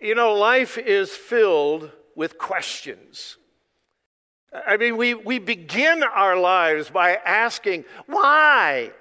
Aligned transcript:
You 0.00 0.14
know, 0.14 0.34
life 0.34 0.78
is 0.78 1.10
filled 1.10 1.90
with 2.16 2.38
questions. 2.38 3.36
I 4.52 4.76
mean, 4.78 4.96
we, 4.96 5.14
we 5.14 5.38
begin 5.38 6.02
our 6.02 6.38
lives 6.38 6.90
by 6.90 7.16
asking, 7.16 7.84
why? 8.06 8.92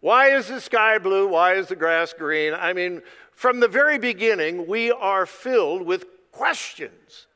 Why 0.00 0.28
is 0.28 0.48
the 0.48 0.60
sky 0.60 0.98
blue? 0.98 1.28
Why 1.28 1.54
is 1.54 1.68
the 1.68 1.76
grass 1.76 2.12
green? 2.12 2.54
I 2.54 2.72
mean, 2.72 3.02
from 3.32 3.60
the 3.60 3.68
very 3.68 3.98
beginning, 3.98 4.66
we 4.66 4.92
are 4.92 5.26
filled 5.26 5.82
with 5.82 6.04
questions. 6.30 7.26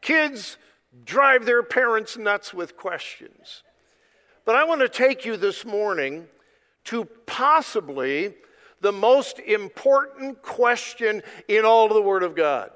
Kids 0.00 0.56
drive 1.04 1.44
their 1.44 1.62
parents 1.62 2.16
nuts 2.16 2.54
with 2.54 2.76
questions. 2.76 3.64
But 4.44 4.54
I 4.54 4.64
want 4.64 4.80
to 4.82 4.88
take 4.88 5.24
you 5.24 5.36
this 5.36 5.64
morning 5.64 6.28
to 6.84 7.04
possibly 7.26 8.34
the 8.86 8.92
most 8.92 9.40
important 9.40 10.40
question 10.42 11.20
in 11.48 11.64
all 11.64 11.88
of 11.88 11.94
the 11.94 12.00
Word 12.00 12.22
of 12.22 12.36
God. 12.36 12.70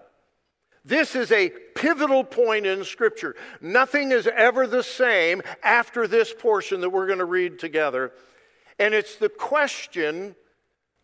This 0.84 1.14
is 1.14 1.30
a 1.30 1.50
pivotal 1.76 2.24
point 2.24 2.66
in 2.66 2.82
Scripture. 2.82 3.36
Nothing 3.60 4.10
is 4.10 4.26
ever 4.26 4.66
the 4.66 4.82
same 4.82 5.40
after 5.62 6.08
this 6.08 6.34
portion 6.36 6.80
that 6.80 6.90
we're 6.90 7.06
going 7.06 7.20
to 7.20 7.24
read 7.24 7.60
together. 7.60 8.10
And 8.80 8.92
it's 8.92 9.14
the 9.14 9.28
question 9.28 10.34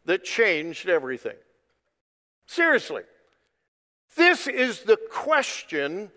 that 0.07 0.25
changed 0.25 0.89
everything. 0.89 1.37
Seriously. 2.47 3.03
This 4.17 4.49
is 4.49 4.81
the 4.81 4.99
question 5.09 6.11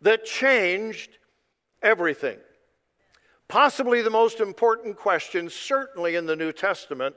that 0.00 0.24
changed 0.24 1.16
everything. 1.80 2.38
Possibly 3.46 4.02
the 4.02 4.10
most 4.10 4.40
important 4.40 4.96
question, 4.96 5.48
certainly 5.48 6.16
in 6.16 6.26
the 6.26 6.34
New 6.34 6.50
Testament, 6.50 7.14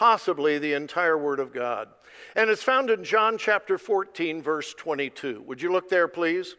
possibly 0.00 0.58
the 0.58 0.72
entire 0.72 1.18
Word 1.18 1.38
of 1.40 1.52
God. 1.52 1.86
And 2.34 2.48
it's 2.48 2.62
found 2.62 2.88
in 2.88 3.04
John 3.04 3.36
chapter 3.36 3.76
14, 3.76 4.40
verse 4.40 4.72
22. 4.72 5.44
Would 5.46 5.60
you 5.60 5.70
look 5.70 5.90
there, 5.90 6.08
please? 6.08 6.56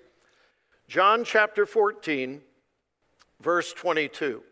John 0.88 1.24
chapter 1.24 1.66
14, 1.66 2.40
verse 3.40 3.74
22. 3.74 4.44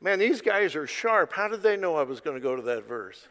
Man, 0.00 0.20
these 0.20 0.40
guys 0.40 0.76
are 0.76 0.86
sharp. 0.86 1.32
How 1.32 1.48
did 1.48 1.64
they 1.64 1.76
know 1.76 1.96
I 1.96 2.04
was 2.04 2.20
going 2.20 2.36
to 2.36 2.40
go 2.40 2.54
to 2.54 2.62
that 2.62 2.86
verse? 2.86 3.26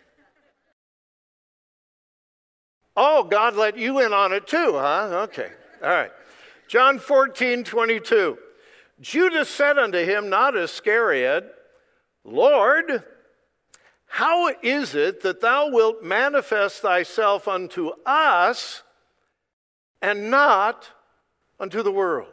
Oh, 2.97 3.23
God 3.23 3.55
let 3.55 3.77
you 3.77 4.01
in 4.01 4.11
on 4.11 4.33
it 4.33 4.45
too, 4.45 4.73
huh? 4.73 5.27
Okay. 5.29 5.51
All 5.81 5.89
right. 5.89 6.11
John 6.67 6.99
14, 6.99 7.63
22. 7.63 8.37
Judas 8.99 9.47
said 9.47 9.77
unto 9.77 10.03
him, 10.03 10.29
not 10.29 10.57
Iscariot, 10.57 11.49
Lord, 12.25 13.05
how 14.13 14.53
is 14.61 14.93
it 14.93 15.21
that 15.21 15.41
thou 15.41 15.71
wilt 15.71 16.03
manifest 16.03 16.83
thyself 16.83 17.47
unto 17.47 17.89
us 18.05 18.83
and 20.03 20.29
not 20.29 20.87
unto 21.59 21.81
the 21.81 21.91
world? 21.91 22.27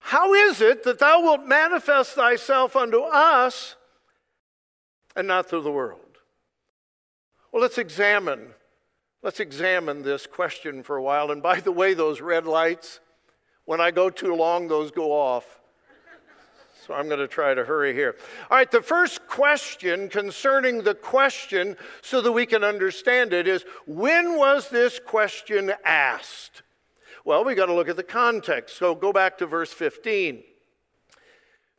How 0.00 0.34
is 0.34 0.60
it 0.60 0.82
that 0.82 0.98
thou 0.98 1.22
wilt 1.22 1.46
manifest 1.46 2.16
thyself 2.16 2.74
unto 2.74 3.02
us 3.02 3.76
and 5.14 5.28
not 5.28 5.48
to 5.50 5.60
the 5.60 5.70
world? 5.70 6.18
Well, 7.52 7.62
let's 7.62 7.78
examine. 7.78 8.54
Let's 9.22 9.38
examine 9.38 10.02
this 10.02 10.26
question 10.26 10.82
for 10.82 10.96
a 10.96 11.02
while. 11.02 11.30
And 11.30 11.40
by 11.40 11.60
the 11.60 11.70
way, 11.70 11.94
those 11.94 12.20
red 12.20 12.44
lights, 12.44 12.98
when 13.66 13.80
I 13.80 13.92
go 13.92 14.10
too 14.10 14.34
long, 14.34 14.66
those 14.66 14.90
go 14.90 15.12
off. 15.12 15.57
So 16.88 16.94
I'm 16.94 17.06
going 17.06 17.20
to 17.20 17.28
try 17.28 17.52
to 17.52 17.66
hurry 17.66 17.92
here. 17.92 18.16
All 18.50 18.56
right, 18.56 18.70
the 18.70 18.80
first 18.80 19.26
question 19.28 20.08
concerning 20.08 20.84
the 20.84 20.94
question, 20.94 21.76
so 22.00 22.22
that 22.22 22.32
we 22.32 22.46
can 22.46 22.64
understand 22.64 23.34
it, 23.34 23.46
is 23.46 23.66
when 23.86 24.38
was 24.38 24.70
this 24.70 24.98
question 24.98 25.70
asked? 25.84 26.62
Well, 27.26 27.44
we 27.44 27.54
got 27.54 27.66
to 27.66 27.74
look 27.74 27.90
at 27.90 27.96
the 27.96 28.02
context. 28.02 28.78
So 28.78 28.94
go 28.94 29.12
back 29.12 29.36
to 29.36 29.46
verse 29.46 29.70
15. 29.70 30.42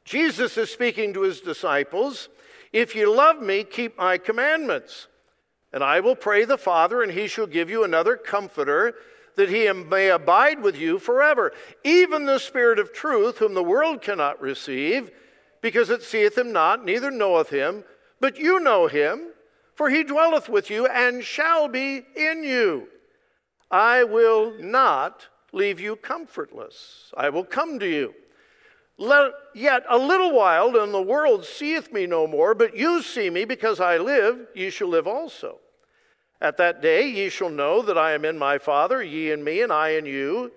Jesus 0.06 0.56
is 0.58 0.70
speaking 0.70 1.16
to 1.16 1.22
his 1.22 1.42
disciples 1.42 2.30
If 2.72 2.96
you 2.96 3.12
love 3.12 3.42
me, 3.42 3.64
keep 3.64 3.98
my 3.98 4.20
commandments. 4.20 5.08
And 5.74 5.84
I 5.84 6.02
will 6.02 6.16
pray 6.16 6.46
the 6.46 6.56
Father, 6.56 7.02
and 7.02 7.12
he 7.12 7.28
shall 7.28 7.48
give 7.48 7.68
you 7.72 7.84
another 7.84 8.16
comforter 8.16 8.94
that 9.40 9.50
he 9.50 9.72
may 9.72 10.10
abide 10.10 10.62
with 10.62 10.78
you 10.78 11.00
forever, 11.00 11.54
even 11.86 12.26
the 12.26 12.40
Spirit 12.40 12.78
of 12.78 12.92
truth, 12.92 13.38
whom 13.38 13.54
the 13.54 13.64
world 13.64 14.02
cannot 14.02 14.42
receive, 14.42 15.10
because 15.62 15.90
it 15.90 16.04
seeth 16.04 16.38
him 16.38 16.52
not, 16.52 16.84
neither 16.84 17.10
knoweth 17.10 17.50
him, 17.50 17.86
but 18.20 18.38
you 18.38 18.60
know 18.60 18.88
him, 18.88 19.30
for 19.76 19.90
he 19.90 20.04
dwelleth 20.04 20.50
with 20.50 20.70
you 20.70 20.88
and 20.88 21.24
shall 21.24 21.70
be 21.70 22.06
in 22.18 22.44
you. 22.44 22.90
I 23.72 24.04
will 24.04 24.56
not 24.60 25.28
leave 25.54 25.80
you 25.80 25.96
comfortless. 25.96 27.14
I 27.16 27.30
will 27.30 27.46
come 27.46 27.80
to 27.80 27.88
you. 27.88 28.14
Let, 28.98 29.32
yet 29.56 29.84
a 29.90 29.98
little 29.98 30.34
while, 30.34 30.76
and 30.76 30.94
the 30.94 31.02
world 31.02 31.46
seeth 31.46 31.94
me 31.94 32.06
no 32.06 32.28
more, 32.28 32.54
but 32.54 32.76
you 32.76 33.02
see 33.02 33.30
me, 33.30 33.46
because 33.46 33.80
I 33.80 34.00
live, 34.00 34.48
ye 34.54 34.70
shall 34.70 34.90
live 34.90 35.08
also. 35.08 35.60
At 36.42 36.58
that 36.58 36.82
day 36.82 37.08
ye 37.08 37.30
shall 37.30 37.50
know 37.50 37.82
that 37.82 37.98
I 37.98 38.14
am 38.14 38.24
in 38.24 38.38
my 38.38 38.58
Father, 38.58 39.04
ye 39.04 39.32
in 39.32 39.44
me, 39.44 39.62
and 39.62 39.72
I 39.72 39.90
in 39.90 40.06
you. 40.06 40.52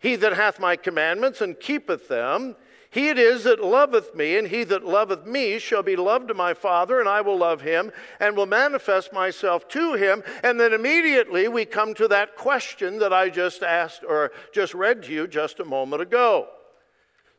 He 0.00 0.16
that 0.16 0.34
hath 0.34 0.58
my 0.58 0.76
commandments 0.76 1.40
and 1.40 1.58
keepeth 1.58 2.08
them, 2.08 2.56
he 2.94 3.08
it 3.08 3.18
is 3.18 3.42
that 3.42 3.60
loveth 3.60 4.14
me, 4.14 4.36
and 4.36 4.46
he 4.46 4.62
that 4.64 4.84
loveth 4.84 5.26
me 5.26 5.58
shall 5.58 5.82
be 5.82 5.96
loved 5.96 6.30
of 6.30 6.36
my 6.36 6.54
Father, 6.54 7.00
and 7.00 7.08
I 7.08 7.22
will 7.22 7.36
love 7.36 7.60
him, 7.60 7.90
and 8.20 8.36
will 8.36 8.46
manifest 8.46 9.12
myself 9.12 9.66
to 9.70 9.94
him. 9.94 10.22
And 10.44 10.60
then 10.60 10.72
immediately 10.72 11.48
we 11.48 11.64
come 11.64 11.94
to 11.94 12.06
that 12.06 12.36
question 12.36 13.00
that 13.00 13.12
I 13.12 13.30
just 13.30 13.64
asked 13.64 14.04
or 14.08 14.30
just 14.52 14.74
read 14.74 15.02
to 15.04 15.12
you 15.12 15.26
just 15.26 15.58
a 15.58 15.64
moment 15.64 16.02
ago. 16.02 16.46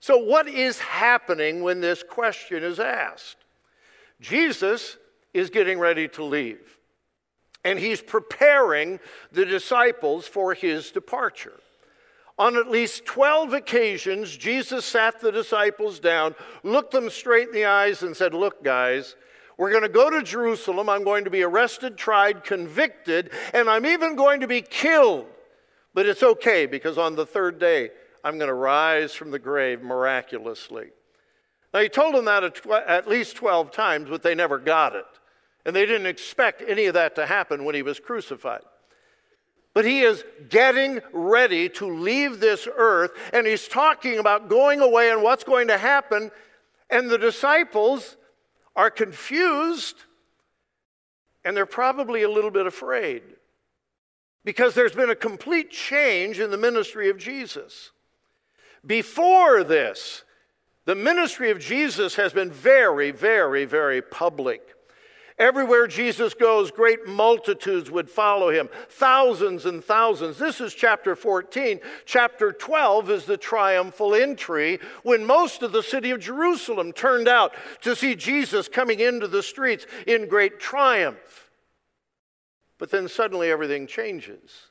So, 0.01 0.17
what 0.17 0.49
is 0.49 0.77
happening 0.79 1.63
when 1.63 1.79
this 1.79 2.03
question 2.03 2.61
is 2.61 2.77
asked? 2.77 3.37
Jesus 4.19 4.97
is 5.33 5.49
getting 5.49 5.79
ready 5.79 6.09
to 6.09 6.23
leave 6.25 6.74
and 7.65 7.79
he's 7.79 7.99
preparing 7.99 8.99
the 9.31 9.43
disciples 9.43 10.27
for 10.27 10.53
his 10.53 10.91
departure. 10.91 11.59
On 12.37 12.55
at 12.57 12.69
least 12.69 13.05
12 13.05 13.53
occasions, 13.53 14.37
Jesus 14.37 14.85
sat 14.85 15.19
the 15.19 15.31
disciples 15.31 15.99
down, 15.99 16.35
looked 16.63 16.91
them 16.91 17.09
straight 17.09 17.47
in 17.47 17.53
the 17.53 17.65
eyes, 17.65 18.03
and 18.03 18.15
said, 18.15 18.33
Look, 18.33 18.63
guys, 18.63 19.15
we're 19.57 19.71
going 19.71 19.83
to 19.83 19.89
go 19.89 20.09
to 20.09 20.21
Jerusalem. 20.21 20.89
I'm 20.89 21.03
going 21.03 21.23
to 21.23 21.29
be 21.29 21.43
arrested, 21.43 21.97
tried, 21.97 22.43
convicted, 22.43 23.31
and 23.53 23.69
I'm 23.69 23.85
even 23.85 24.15
going 24.15 24.41
to 24.41 24.47
be 24.47 24.61
killed. 24.61 25.25
But 25.93 26.05
it's 26.05 26.23
okay 26.23 26.65
because 26.65 26.97
on 26.97 27.15
the 27.15 27.25
third 27.25 27.57
day, 27.57 27.89
I'm 28.23 28.37
going 28.37 28.49
to 28.49 28.53
rise 28.53 29.13
from 29.13 29.31
the 29.31 29.39
grave 29.39 29.81
miraculously. 29.81 30.89
Now, 31.73 31.79
he 31.79 31.89
told 31.89 32.15
them 32.15 32.25
that 32.25 32.43
at 32.67 33.07
least 33.07 33.37
12 33.37 33.71
times, 33.71 34.09
but 34.09 34.23
they 34.23 34.35
never 34.35 34.59
got 34.59 34.93
it. 34.93 35.05
And 35.65 35.75
they 35.75 35.85
didn't 35.85 36.07
expect 36.07 36.63
any 36.67 36.85
of 36.85 36.93
that 36.93 37.15
to 37.15 37.25
happen 37.25 37.65
when 37.65 37.75
he 37.75 37.81
was 37.81 37.99
crucified. 37.99 38.61
But 39.73 39.83
he 39.83 40.01
is 40.01 40.23
getting 40.47 41.01
ready 41.11 41.67
to 41.69 41.87
leave 41.87 42.39
this 42.39 42.67
earth, 42.77 43.11
and 43.33 43.45
he's 43.45 43.67
talking 43.67 44.19
about 44.19 44.47
going 44.47 44.79
away 44.79 45.11
and 45.11 45.21
what's 45.21 45.43
going 45.43 45.67
to 45.67 45.77
happen. 45.77 46.31
And 46.89 47.09
the 47.09 47.17
disciples 47.17 48.15
are 48.75 48.89
confused, 48.89 49.97
and 51.43 51.57
they're 51.57 51.65
probably 51.65 52.23
a 52.23 52.29
little 52.29 52.51
bit 52.51 52.67
afraid 52.67 53.23
because 54.45 54.75
there's 54.75 54.93
been 54.93 55.09
a 55.09 55.15
complete 55.15 55.71
change 55.71 56.39
in 56.39 56.51
the 56.51 56.57
ministry 56.57 57.09
of 57.09 57.17
Jesus. 57.17 57.91
Before 58.85 59.63
this, 59.63 60.23
the 60.85 60.95
ministry 60.95 61.49
of 61.49 61.59
Jesus 61.59 62.15
has 62.15 62.31
been 62.31 62.51
very, 62.51 63.09
very, 63.09 63.65
very 63.65 64.01
public. 64.03 64.74
Everywhere 65.37 65.85
Jesus 65.85 66.33
goes, 66.33 66.71
great 66.71 67.07
multitudes 67.07 67.91
would 67.91 68.09
follow 68.09 68.49
him, 68.51 68.69
thousands 68.87 69.65
and 69.65 69.83
thousands. 69.83 70.37
This 70.37 70.61
is 70.61 70.73
chapter 70.73 71.13
14. 71.13 71.81
Chapter 72.05 72.53
12 72.53 73.09
is 73.09 73.25
the 73.25 73.35
triumphal 73.35 74.15
entry 74.15 74.79
when 75.03 75.25
most 75.25 75.61
of 75.61 75.73
the 75.73 75.83
city 75.83 76.11
of 76.11 76.21
Jerusalem 76.21 76.93
turned 76.93 77.27
out 77.27 77.53
to 77.81 77.97
see 77.97 78.15
Jesus 78.15 78.69
coming 78.69 79.01
into 79.01 79.27
the 79.27 79.43
streets 79.43 79.85
in 80.07 80.29
great 80.29 80.57
triumph. 80.57 81.49
But 82.77 82.89
then 82.89 83.09
suddenly 83.09 83.51
everything 83.51 83.87
changes. 83.87 84.67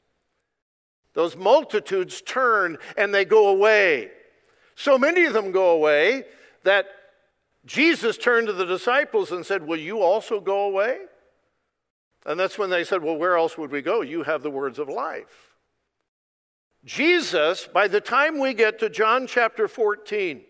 Those 1.13 1.37
multitudes 1.37 2.23
turn 2.23 2.79
and 2.97 3.13
they 3.15 3.27
go 3.27 3.49
away. 3.49 4.13
So 4.77 4.97
many 4.97 5.27
of 5.27 5.35
them 5.35 5.53
go 5.53 5.73
away 5.73 6.25
that 6.63 6.87
Jesus 7.67 8.19
turned 8.19 8.47
to 8.49 8.53
the 8.53 8.67
disciples 8.67 9.33
and 9.33 9.45
said, 9.45 9.67
Will 9.67 9.79
you 9.79 10.03
also 10.03 10.41
go 10.41 10.65
away? 10.65 10.99
And 12.27 12.39
that's 12.39 12.59
when 12.59 12.71
they 12.71 12.85
said, 12.85 13.03
Well, 13.03 13.17
where 13.17 13.37
else 13.37 13.57
would 13.57 13.71
we 13.71 13.83
go? 13.83 14.03
You 14.03 14.23
have 14.23 14.43
the 14.43 14.51
words 14.51 14.79
of 14.79 14.89
life. 14.89 15.55
Jesus, 16.85 17.67
by 17.67 17.89
the 17.89 18.01
time 18.01 18.39
we 18.39 18.53
get 18.53 18.79
to 18.81 18.91
John 18.91 19.27
chapter 19.27 19.69
14, 19.69 20.43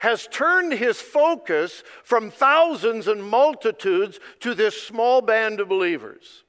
has 0.00 0.28
turned 0.28 0.72
his 0.72 1.00
focus 1.00 1.82
from 2.04 2.30
thousands 2.30 3.08
and 3.08 3.22
multitudes 3.22 4.18
to 4.40 4.54
this 4.54 4.80
small 4.80 5.20
band 5.20 5.60
of 5.60 5.68
believers. 5.68 6.44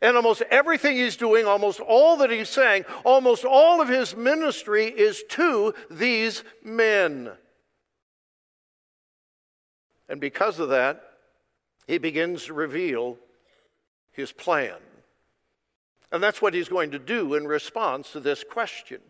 And 0.00 0.16
almost 0.16 0.42
everything 0.50 0.96
he's 0.96 1.16
doing, 1.16 1.44
almost 1.44 1.80
all 1.80 2.16
that 2.18 2.30
he's 2.30 2.48
saying, 2.48 2.86
almost 3.04 3.44
all 3.44 3.82
of 3.82 3.88
his 3.88 4.16
ministry 4.16 4.86
is 4.86 5.22
to 5.30 5.74
these 5.90 6.42
men. 6.64 7.32
And 10.10 10.20
because 10.20 10.58
of 10.58 10.68
that, 10.70 11.02
he 11.86 11.96
begins 11.96 12.46
to 12.46 12.52
reveal 12.52 13.16
his 14.10 14.32
plan. 14.32 14.76
And 16.12 16.20
that's 16.20 16.42
what 16.42 16.52
he's 16.52 16.68
going 16.68 16.90
to 16.90 16.98
do 16.98 17.34
in 17.34 17.46
response 17.46 18.10
to 18.12 18.20
this 18.20 18.42
question. 18.42 19.00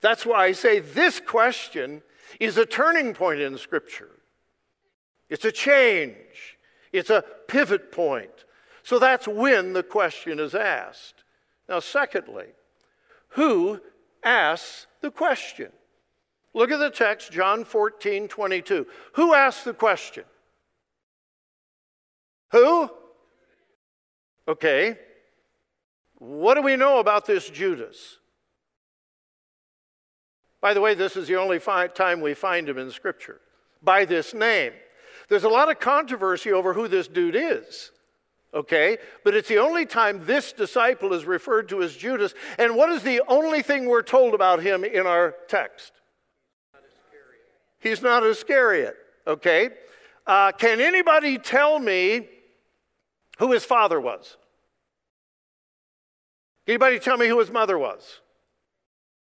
That's 0.00 0.24
why 0.24 0.46
I 0.46 0.52
say 0.52 0.78
this 0.78 1.18
question 1.18 2.02
is 2.38 2.56
a 2.56 2.64
turning 2.64 3.12
point 3.12 3.40
in 3.40 3.58
Scripture. 3.58 4.10
It's 5.28 5.44
a 5.44 5.52
change, 5.52 6.56
it's 6.92 7.10
a 7.10 7.24
pivot 7.48 7.90
point. 7.90 8.30
So 8.84 9.00
that's 9.00 9.26
when 9.26 9.72
the 9.72 9.82
question 9.82 10.38
is 10.38 10.54
asked. 10.54 11.24
Now, 11.68 11.80
secondly, 11.80 12.46
who 13.30 13.80
asks 14.22 14.86
the 15.00 15.10
question? 15.10 15.72
Look 16.52 16.70
at 16.70 16.78
the 16.78 16.90
text, 16.90 17.30
John 17.30 17.64
14, 17.64 18.28
22. 18.28 18.86
Who 19.14 19.34
asked 19.34 19.64
the 19.64 19.74
question? 19.74 20.24
Who? 22.50 22.90
Okay. 24.48 24.98
What 26.18 26.54
do 26.54 26.62
we 26.62 26.76
know 26.76 26.98
about 26.98 27.24
this 27.24 27.48
Judas? 27.48 28.18
By 30.60 30.74
the 30.74 30.80
way, 30.80 30.94
this 30.94 31.16
is 31.16 31.28
the 31.28 31.36
only 31.36 31.58
fi- 31.58 31.86
time 31.86 32.20
we 32.20 32.34
find 32.34 32.68
him 32.68 32.78
in 32.78 32.90
Scripture 32.90 33.40
by 33.82 34.04
this 34.04 34.34
name. 34.34 34.72
There's 35.28 35.44
a 35.44 35.48
lot 35.48 35.70
of 35.70 35.78
controversy 35.78 36.52
over 36.52 36.74
who 36.74 36.88
this 36.88 37.08
dude 37.08 37.36
is, 37.36 37.92
okay? 38.52 38.98
But 39.24 39.34
it's 39.34 39.48
the 39.48 39.58
only 39.58 39.86
time 39.86 40.26
this 40.26 40.52
disciple 40.52 41.14
is 41.14 41.24
referred 41.24 41.68
to 41.70 41.82
as 41.82 41.96
Judas. 41.96 42.34
And 42.58 42.76
what 42.76 42.90
is 42.90 43.02
the 43.02 43.22
only 43.28 43.62
thing 43.62 43.86
we're 43.86 44.02
told 44.02 44.34
about 44.34 44.60
him 44.60 44.84
in 44.84 45.06
our 45.06 45.36
text? 45.48 45.92
He's 47.80 48.02
not 48.02 48.24
Iscariot, 48.24 48.94
okay? 49.26 49.70
Uh, 50.26 50.52
can 50.52 50.80
anybody 50.80 51.38
tell 51.38 51.78
me 51.78 52.28
who 53.38 53.52
his 53.52 53.64
father 53.64 54.00
was? 54.00 54.36
Can 56.66 56.74
anybody 56.74 56.98
tell 56.98 57.16
me 57.16 57.26
who 57.26 57.38
his 57.38 57.50
mother 57.50 57.78
was? 57.78 58.20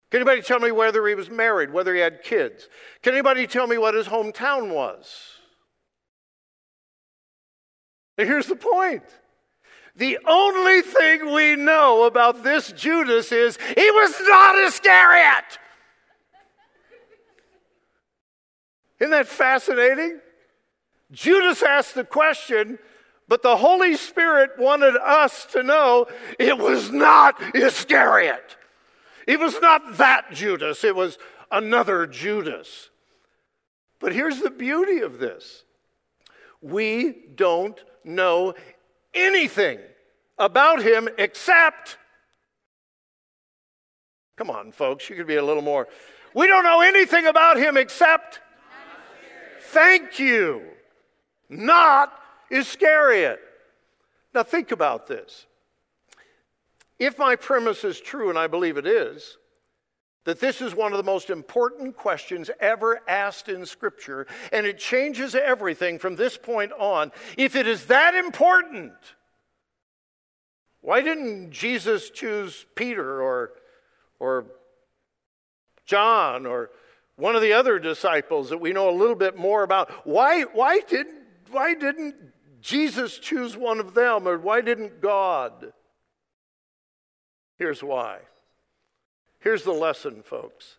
Can 0.09 0.21
anybody 0.21 0.41
tell 0.41 0.59
me 0.59 0.71
whether 0.71 1.05
he 1.07 1.15
was 1.15 1.29
married, 1.29 1.71
whether 1.71 1.93
he 1.93 1.99
had 1.99 2.23
kids? 2.23 2.69
Can 3.01 3.13
anybody 3.13 3.45
tell 3.45 3.67
me 3.67 3.77
what 3.77 3.93
his 3.93 4.07
hometown 4.07 4.73
was? 4.73 5.35
And 8.17 8.27
here's 8.27 8.47
the 8.47 8.55
point. 8.55 9.03
The 9.97 10.17
only 10.25 10.81
thing 10.81 11.33
we 11.33 11.55
know 11.55 12.03
about 12.03 12.43
this 12.43 12.71
Judas 12.71 13.31
is 13.31 13.57
he 13.75 13.91
was 13.91 14.15
not 14.21 14.57
Iscariot. 14.57 15.59
Isn't 18.99 19.11
that 19.11 19.27
fascinating? 19.27 20.19
Judas 21.11 21.61
asked 21.61 21.95
the 21.95 22.03
question, 22.03 22.79
but 23.27 23.41
the 23.41 23.57
Holy 23.57 23.95
Spirit 23.95 24.51
wanted 24.57 24.95
us 24.95 25.45
to 25.47 25.63
know 25.63 26.07
it 26.39 26.57
was 26.57 26.91
not 26.91 27.39
Iscariot. 27.55 28.57
It 29.27 29.39
was 29.39 29.59
not 29.61 29.97
that 29.97 30.31
Judas, 30.31 30.83
it 30.83 30.95
was 30.95 31.17
another 31.51 32.05
Judas. 32.05 32.89
But 33.99 34.13
here's 34.13 34.39
the 34.39 34.49
beauty 34.49 34.99
of 34.99 35.19
this 35.19 35.63
we 36.61 37.15
don't 37.35 37.81
know 38.03 38.53
anything 39.13 39.79
about 40.37 40.81
him 40.81 41.07
except, 41.17 41.97
come 44.35 44.49
on, 44.49 44.71
folks, 44.71 45.09
you 45.09 45.15
could 45.15 45.27
be 45.27 45.35
a 45.35 45.43
little 45.43 45.61
more. 45.61 45.87
We 46.33 46.47
don't 46.47 46.63
know 46.63 46.81
anything 46.81 47.27
about 47.27 47.57
him 47.57 47.77
except, 47.77 48.41
thank 49.65 50.19
you, 50.19 50.63
not 51.49 52.13
Iscariot. 52.49 53.39
Now, 54.33 54.43
think 54.43 54.71
about 54.71 55.07
this. 55.07 55.45
If 56.99 57.17
my 57.17 57.35
premise 57.35 57.83
is 57.83 57.99
true, 57.99 58.29
and 58.29 58.37
I 58.37 58.47
believe 58.47 58.77
it 58.77 58.87
is, 58.87 59.37
that 60.25 60.39
this 60.39 60.59
is 60.59 60.73
one 60.73 60.91
of 60.91 60.97
the 60.97 61.03
most 61.03 61.29
important 61.29 61.95
questions 61.95 62.49
ever 62.59 63.01
asked 63.07 63.47
in 63.47 63.65
Scripture, 63.65 64.27
and 64.51 64.65
it 64.65 64.77
changes 64.77 65.35
everything 65.35 65.99
from 65.99 66.15
this 66.15 66.37
point 66.37 66.71
on. 66.73 67.11
If 67.37 67.55
it 67.55 67.67
is 67.67 67.85
that 67.85 68.15
important, 68.15 68.93
why 70.81 71.01
didn't 71.01 71.51
Jesus 71.51 72.09
choose 72.09 72.65
Peter 72.75 73.21
or, 73.21 73.51
or 74.19 74.45
John 75.85 76.45
or 76.45 76.71
one 77.17 77.35
of 77.35 77.41
the 77.41 77.53
other 77.53 77.79
disciples 77.79 78.49
that 78.49 78.59
we 78.59 78.73
know 78.73 78.89
a 78.89 78.91
little 78.91 79.15
bit 79.15 79.37
more 79.37 79.63
about? 79.63 79.89
Why, 80.05 80.43
why, 80.43 80.81
did, 80.81 81.07
why 81.49 81.73
didn't 81.73 82.15
Jesus 82.61 83.17
choose 83.17 83.55
one 83.55 83.79
of 83.79 83.93
them, 83.93 84.27
or 84.27 84.37
why 84.37 84.61
didn't 84.61 85.01
God? 85.01 85.71
Here's 87.57 87.83
why. 87.83 88.19
Here's 89.39 89.63
the 89.63 89.71
lesson, 89.71 90.23
folks 90.23 90.77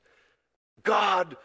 God 0.82 1.36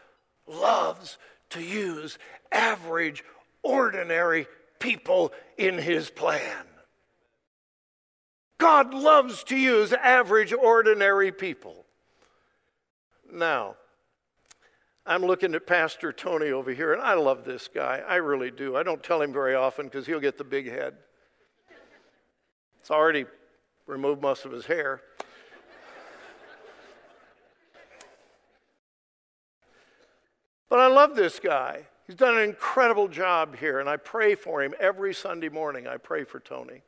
loves 0.48 1.18
to 1.52 1.62
use 1.62 2.18
average, 2.52 3.24
ordinary 3.64 4.48
people 4.80 5.32
in 5.58 5.78
his 5.78 6.10
plan. 6.10 6.66
God 8.58 8.94
loves 8.94 9.44
to 9.46 9.56
use 9.56 9.94
average, 9.94 10.54
ordinary 10.54 11.32
people. 11.32 11.86
Now, 13.32 13.76
I'm 15.12 15.26
looking 15.26 15.54
at 15.56 15.68
Pastor 15.68 16.14
Tony 16.14 16.52
over 16.52 16.72
here, 16.72 16.94
and 16.94 17.02
I 17.02 17.16
love 17.16 17.44
this 17.44 17.68
guy. 17.68 18.02
I 18.08 18.16
really 18.16 18.50
do. 18.50 18.78
I 18.78 18.84
don't 18.84 19.04
tell 19.04 19.22
him 19.22 19.34
very 19.34 19.56
often 19.56 19.88
because 19.88 20.06
he'll 20.06 20.22
get 20.22 20.38
the 20.38 20.46
big 20.46 20.70
head. 20.70 20.94
It's 22.80 22.90
already 22.90 23.26
removed 23.88 24.22
most 24.22 24.46
of 24.46 24.54
his 24.54 24.66
hair. 24.68 25.02
But 30.70 30.80
I 30.80 30.88
love 30.88 31.18
this 31.18 31.42
guy. 31.42 31.88
He's 32.08 32.16
done 32.16 32.38
an 32.38 32.44
incredible 32.44 33.10
job 33.10 33.58
here, 33.58 33.82
and 33.82 33.90
I 33.90 33.98
pray 33.98 34.34
for 34.36 34.64
him 34.64 34.74
every 34.80 35.14
Sunday 35.14 35.50
morning. 35.50 35.88
I 35.88 35.98
pray 35.98 36.24
for 36.24 36.40
Tony. 36.40 36.84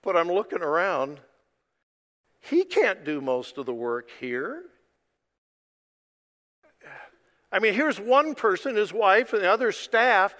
But 0.00 0.16
I'm 0.16 0.30
looking 0.30 0.62
around. 0.62 1.18
He 2.38 2.62
can't 2.62 3.04
do 3.04 3.20
most 3.20 3.58
of 3.58 3.66
the 3.66 3.74
work 3.74 4.10
here. 4.20 4.66
I 7.52 7.58
mean, 7.58 7.74
here's 7.74 8.00
one 8.00 8.34
person, 8.34 8.76
his 8.76 8.92
wife, 8.92 9.32
and 9.32 9.42
the 9.42 9.50
other 9.50 9.72
staff. 9.72 10.34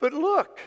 But 0.00 0.12
look, 0.12 0.58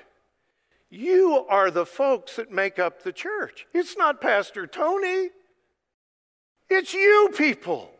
you 0.89 1.45
are 1.49 1.69
the 1.69 1.85
folks 1.85 2.37
that 2.37 2.51
make 2.51 2.79
up 2.79 3.03
the 3.03 3.11
church. 3.11 3.67
It's 3.73 3.97
not 3.97 4.21
Pastor 4.21 4.65
Tony, 4.65 5.29
it's 6.69 6.93
you 6.93 7.29
people. 7.35 7.91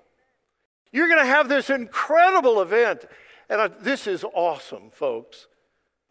You're 0.91 1.09
going 1.09 1.19
to 1.19 1.25
have 1.25 1.49
this 1.49 1.69
incredible 1.69 2.61
event. 2.61 3.05
And 3.49 3.61
I, 3.61 3.67
this 3.67 4.07
is 4.07 4.23
awesome, 4.33 4.89
folks. 4.91 5.47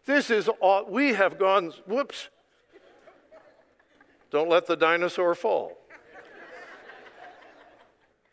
This 0.04 0.30
is, 0.30 0.50
aw- 0.60 0.84
we 0.86 1.14
have 1.14 1.38
gone, 1.38 1.72
whoops. 1.86 2.28
Don't 4.30 4.50
let 4.50 4.66
the 4.66 4.76
dinosaur 4.76 5.34
fall. 5.34 5.78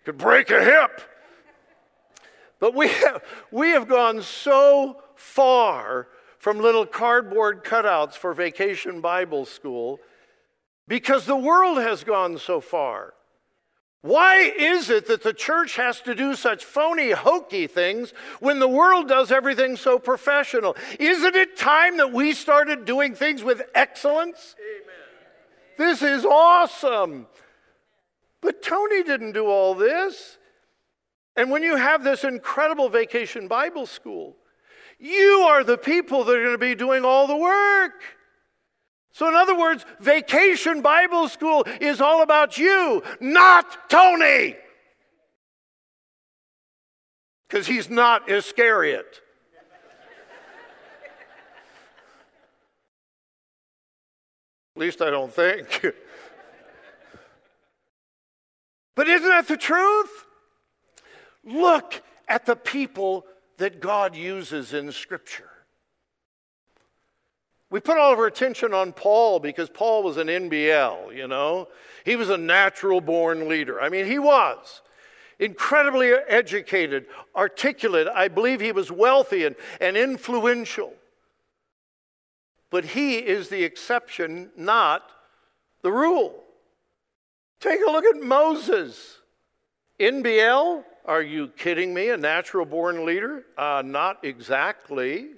Could 0.04 0.18
break 0.18 0.52
a 0.52 0.64
hip. 0.64 1.02
But 2.62 2.76
we 2.76 2.88
have, 2.88 3.24
we 3.52 3.72
have 3.72 3.90
gone 3.90 4.22
so 4.22 5.02
far 5.16 6.08
from 6.38 6.60
little 6.60 6.86
cardboard 6.86 7.66
cutouts 7.66 8.14
for 8.14 8.34
vacation 8.34 9.02
Bible 9.02 9.46
school 9.46 10.00
because 10.88 11.26
the 11.26 11.36
world 11.36 11.80
has 11.80 12.04
gone 12.04 12.38
so 12.38 12.62
far. 12.62 13.16
Why 14.04 14.42
is 14.58 14.92
it 14.92 15.08
that 15.08 15.24
the 15.24 15.34
church 15.34 15.76
has 15.76 16.02
to 16.02 16.14
do 16.14 16.36
such 16.36 16.64
phony, 16.64 17.12
hokey 17.12 17.66
things 17.66 18.14
when 18.40 18.60
the 18.60 18.68
world 18.68 19.08
does 19.08 19.32
everything 19.32 19.76
so 19.76 19.98
professional? 19.98 20.78
Isn't 21.00 21.36
it 21.36 21.58
time 21.58 21.98
that 21.98 22.12
we 22.12 22.34
started 22.34 22.86
doing 22.86 23.16
things 23.16 23.44
with 23.44 23.64
excellence? 23.74 24.56
Amen. 24.60 24.96
This 25.78 26.04
is 26.04 26.26
awesome. 26.26 27.26
But 28.40 28.62
Tony 28.62 29.02
didn't 29.02 29.32
do 29.32 29.48
all 29.48 29.74
this. 29.74 30.38
And 31.36 31.50
when 31.50 31.64
you 31.64 31.76
have 31.76 32.04
this 32.04 32.24
incredible 32.24 32.90
vacation 32.90 33.48
Bible 33.48 33.86
school, 33.86 34.36
you 35.00 35.46
are 35.48 35.64
the 35.64 35.78
people 35.78 36.24
that 36.26 36.36
are 36.36 36.44
going 36.44 36.54
to 36.54 36.58
be 36.58 36.76
doing 36.76 37.06
all 37.06 37.28
the 37.28 37.36
work. 37.36 38.04
So, 39.14 39.28
in 39.28 39.36
other 39.36 39.58
words, 39.58 39.86
vacation 40.00 40.82
Bible 40.82 41.28
school 41.28 41.66
is 41.80 42.00
all 42.00 42.22
about 42.22 42.58
you, 42.58 43.04
not 43.20 43.90
Tony. 43.90 44.56
Because 47.48 47.68
he's 47.68 47.90
not 47.90 48.30
Iscariot. 48.30 49.22
At 54.76 54.80
least 54.80 55.02
I 55.02 55.10
don't 55.10 55.34
think. 55.34 55.68
but 58.96 59.10
isn't 59.10 59.28
that 59.28 59.48
the 59.50 59.58
truth? 59.58 60.26
Look 61.44 62.02
at 62.28 62.46
the 62.46 62.56
people 62.56 63.26
that 63.58 63.80
God 63.80 64.16
uses 64.16 64.74
in 64.74 64.92
Scripture. 64.92 65.50
We 67.70 67.80
put 67.80 67.98
all 67.98 68.12
of 68.12 68.20
our 68.20 68.28
attention 68.28 68.74
on 68.74 68.92
Paul 68.92 69.40
because 69.40 69.70
Paul 69.70 70.04
was 70.04 70.18
an 70.18 70.28
NBL, 70.28 71.16
you 71.16 71.28
know. 71.28 71.70
He 72.04 72.18
was 72.18 72.30
a 72.30 72.38
natural 72.38 73.00
born 73.00 73.48
leader. 73.48 73.82
I 73.82 73.88
mean, 73.88 74.06
he 74.06 74.20
was 74.20 74.82
incredibly 75.40 76.12
educated, 76.12 77.06
articulate. 77.36 78.08
I 78.14 78.28
believe 78.28 78.62
he 78.62 78.72
was 78.72 78.92
wealthy 78.92 79.46
and, 79.46 79.56
and 79.80 79.98
influential. 79.98 80.94
But 82.70 82.86
he 82.86 83.18
is 83.18 83.50
the 83.50 83.64
exception, 83.64 84.52
not 84.56 85.10
the 85.82 85.92
rule. 85.92 86.44
Take 87.60 87.82
a 87.86 87.92
look 87.92 88.06
at 88.06 88.22
Moses. 88.22 89.18
NBL, 90.00 90.84
are 91.06 91.22
you 91.22 91.48
kidding 91.50 91.94
me? 91.94 92.10
A 92.10 92.18
natural 92.18 92.66
born 92.66 93.06
leader? 93.06 93.46
Uh, 93.58 93.82
not 93.86 94.24
exactly. 94.24 95.30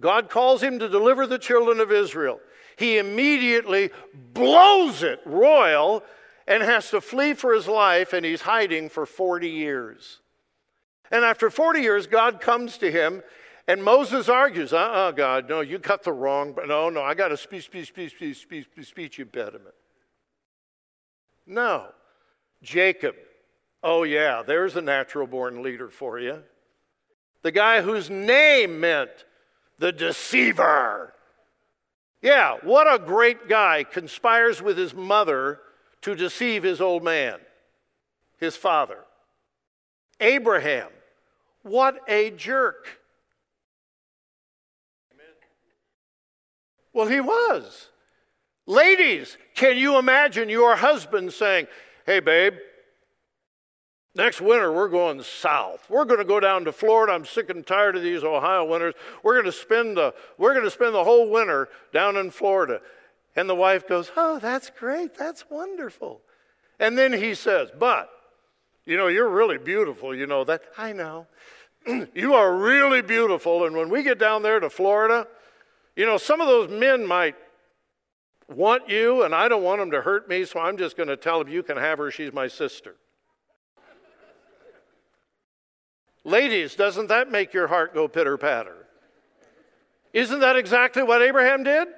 God 0.00 0.28
calls 0.28 0.62
him 0.62 0.78
to 0.78 0.88
deliver 0.88 1.26
the 1.26 1.38
children 1.38 1.80
of 1.80 1.92
Israel. 1.92 2.40
He 2.76 2.98
immediately 2.98 3.90
blows 4.14 5.02
it 5.02 5.20
royal 5.24 6.02
and 6.46 6.62
has 6.62 6.90
to 6.90 7.00
flee 7.00 7.34
for 7.34 7.54
his 7.54 7.68
life, 7.68 8.12
and 8.12 8.24
he's 8.24 8.42
hiding 8.42 8.88
for 8.88 9.06
40 9.06 9.48
years. 9.48 10.20
And 11.10 11.24
after 11.24 11.50
40 11.50 11.80
years, 11.80 12.06
God 12.06 12.40
comes 12.40 12.76
to 12.78 12.90
him, 12.90 13.22
and 13.66 13.82
Moses 13.82 14.28
argues, 14.28 14.72
uh 14.72 14.76
uh-uh, 14.76 15.08
uh 15.08 15.10
God, 15.12 15.48
no, 15.48 15.60
you 15.60 15.78
got 15.78 16.02
the 16.02 16.12
wrong, 16.12 16.54
no, 16.66 16.90
no, 16.90 17.02
I 17.02 17.14
got 17.14 17.32
a 17.32 17.36
speech, 17.36 17.64
speech, 17.64 17.88
speech, 17.88 18.12
speech, 18.12 18.42
speech, 18.42 18.86
speech 18.86 19.18
impediment. 19.20 19.74
No. 21.46 21.86
Jacob, 22.62 23.14
oh, 23.84 24.02
yeah, 24.02 24.42
there's 24.44 24.74
a 24.74 24.80
natural 24.80 25.26
born 25.26 25.62
leader 25.62 25.90
for 25.90 26.18
you. 26.18 26.42
The 27.42 27.52
guy 27.52 27.82
whose 27.82 28.08
name 28.08 28.80
meant 28.80 29.10
the 29.78 29.92
deceiver. 29.92 31.12
Yeah, 32.22 32.56
what 32.62 32.92
a 32.92 32.98
great 32.98 33.48
guy 33.48 33.84
conspires 33.84 34.62
with 34.62 34.78
his 34.78 34.94
mother 34.94 35.60
to 36.00 36.14
deceive 36.14 36.62
his 36.62 36.80
old 36.80 37.04
man, 37.04 37.38
his 38.38 38.56
father. 38.56 39.04
Abraham, 40.20 40.88
what 41.62 42.00
a 42.08 42.30
jerk. 42.30 42.98
Well, 46.94 47.08
he 47.08 47.20
was. 47.20 47.88
Ladies, 48.66 49.36
can 49.54 49.76
you 49.76 49.98
imagine 49.98 50.48
your 50.48 50.76
husband 50.76 51.32
saying, 51.32 51.66
Hey, 52.06 52.20
babe, 52.20 52.54
Next 54.16 54.40
winter, 54.40 54.70
we're 54.72 54.88
going 54.88 55.22
south. 55.24 55.84
We're 55.88 56.04
going 56.04 56.20
to 56.20 56.24
go 56.24 56.38
down 56.38 56.64
to 56.66 56.72
Florida. 56.72 57.12
I'm 57.12 57.24
sick 57.24 57.50
and 57.50 57.66
tired 57.66 57.96
of 57.96 58.02
these 58.02 58.22
Ohio 58.22 58.64
winters. 58.64 58.94
We're 59.24 59.34
going 59.34 59.46
to 59.46 59.52
spend 59.52 59.96
the, 59.96 60.14
we're 60.38 60.52
going 60.52 60.64
to 60.64 60.70
spend 60.70 60.94
the 60.94 61.02
whole 61.02 61.28
winter 61.28 61.68
down 61.92 62.16
in 62.16 62.30
Florida. 62.30 62.80
And 63.34 63.48
the 63.48 63.56
wife 63.56 63.88
goes, 63.88 64.12
Oh, 64.16 64.38
that's 64.38 64.70
great. 64.70 65.18
That's 65.18 65.50
wonderful. 65.50 66.20
And 66.78 66.96
then 66.96 67.12
he 67.12 67.34
says, 67.34 67.70
But, 67.76 68.08
you 68.84 68.96
know, 68.96 69.08
you're 69.08 69.28
really 69.28 69.58
beautiful. 69.58 70.14
You 70.14 70.28
know 70.28 70.44
that? 70.44 70.62
I 70.78 70.92
know. 70.92 71.26
you 72.14 72.34
are 72.34 72.56
really 72.56 73.02
beautiful. 73.02 73.66
And 73.66 73.74
when 73.76 73.90
we 73.90 74.04
get 74.04 74.20
down 74.20 74.42
there 74.42 74.60
to 74.60 74.70
Florida, 74.70 75.26
you 75.96 76.06
know, 76.06 76.18
some 76.18 76.40
of 76.40 76.46
those 76.46 76.70
men 76.70 77.04
might 77.04 77.34
want 78.48 78.88
you, 78.88 79.24
and 79.24 79.34
I 79.34 79.48
don't 79.48 79.64
want 79.64 79.80
them 79.80 79.90
to 79.90 80.02
hurt 80.02 80.28
me, 80.28 80.44
so 80.44 80.60
I'm 80.60 80.76
just 80.76 80.96
going 80.96 81.08
to 81.08 81.16
tell 81.16 81.42
them 81.42 81.52
you 81.52 81.64
can 81.64 81.76
have 81.76 81.98
her. 81.98 82.12
She's 82.12 82.32
my 82.32 82.46
sister. 82.46 82.94
Ladies, 86.24 86.74
doesn't 86.74 87.08
that 87.08 87.30
make 87.30 87.52
your 87.52 87.66
heart 87.66 87.92
go 87.92 88.08
pitter 88.08 88.38
patter? 88.38 88.86
Isn't 90.14 90.40
that 90.40 90.56
exactly 90.56 91.02
what 91.02 91.20
Abraham 91.20 91.64
did? 91.64 91.88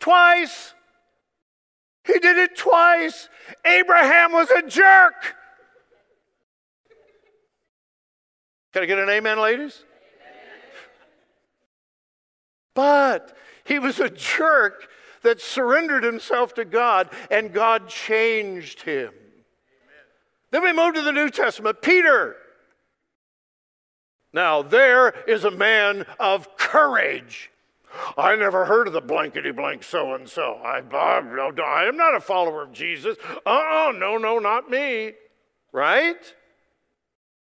Twice. 0.00 0.72
He 2.04 2.18
did 2.18 2.38
it 2.38 2.56
twice. 2.56 3.28
Abraham 3.64 4.32
was 4.32 4.50
a 4.50 4.62
jerk. 4.62 5.36
Can 8.72 8.82
I 8.82 8.86
get 8.86 8.98
an 8.98 9.08
amen, 9.10 9.38
ladies? 9.40 9.84
But 12.74 13.36
he 13.64 13.78
was 13.78 14.00
a 14.00 14.10
jerk 14.10 14.88
that 15.22 15.40
surrendered 15.40 16.02
himself 16.02 16.54
to 16.54 16.64
God, 16.64 17.08
and 17.30 17.52
God 17.52 17.88
changed 17.88 18.82
him. 18.82 19.08
Amen. 19.08 20.04
Then 20.50 20.62
we 20.62 20.72
move 20.72 20.94
to 20.94 21.02
the 21.02 21.12
New 21.12 21.30
Testament. 21.30 21.82
Peter. 21.82 22.36
Now, 24.34 24.62
there 24.62 25.14
is 25.28 25.44
a 25.44 25.50
man 25.52 26.04
of 26.18 26.56
courage. 26.56 27.52
I 28.18 28.34
never 28.34 28.64
heard 28.64 28.88
of 28.88 28.92
the 28.92 29.00
blankety 29.00 29.52
blank 29.52 29.84
so 29.84 30.14
and 30.14 30.28
so. 30.28 30.54
I 30.64 30.78
am 30.78 31.96
not 31.96 32.16
a 32.16 32.20
follower 32.20 32.64
of 32.64 32.72
Jesus. 32.72 33.16
Uh 33.22 33.40
oh, 33.46 33.92
no, 33.96 34.18
no, 34.18 34.40
not 34.40 34.68
me. 34.68 35.12
Right? 35.70 36.34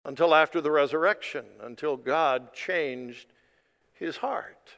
Until 0.05 0.35
after 0.35 0.61
the 0.61 0.73
resurrection, 0.73 1.45
until 1.62 1.97
God 1.97 2.53
changed 2.53 3.29
his 3.93 4.17
heart. 4.17 4.71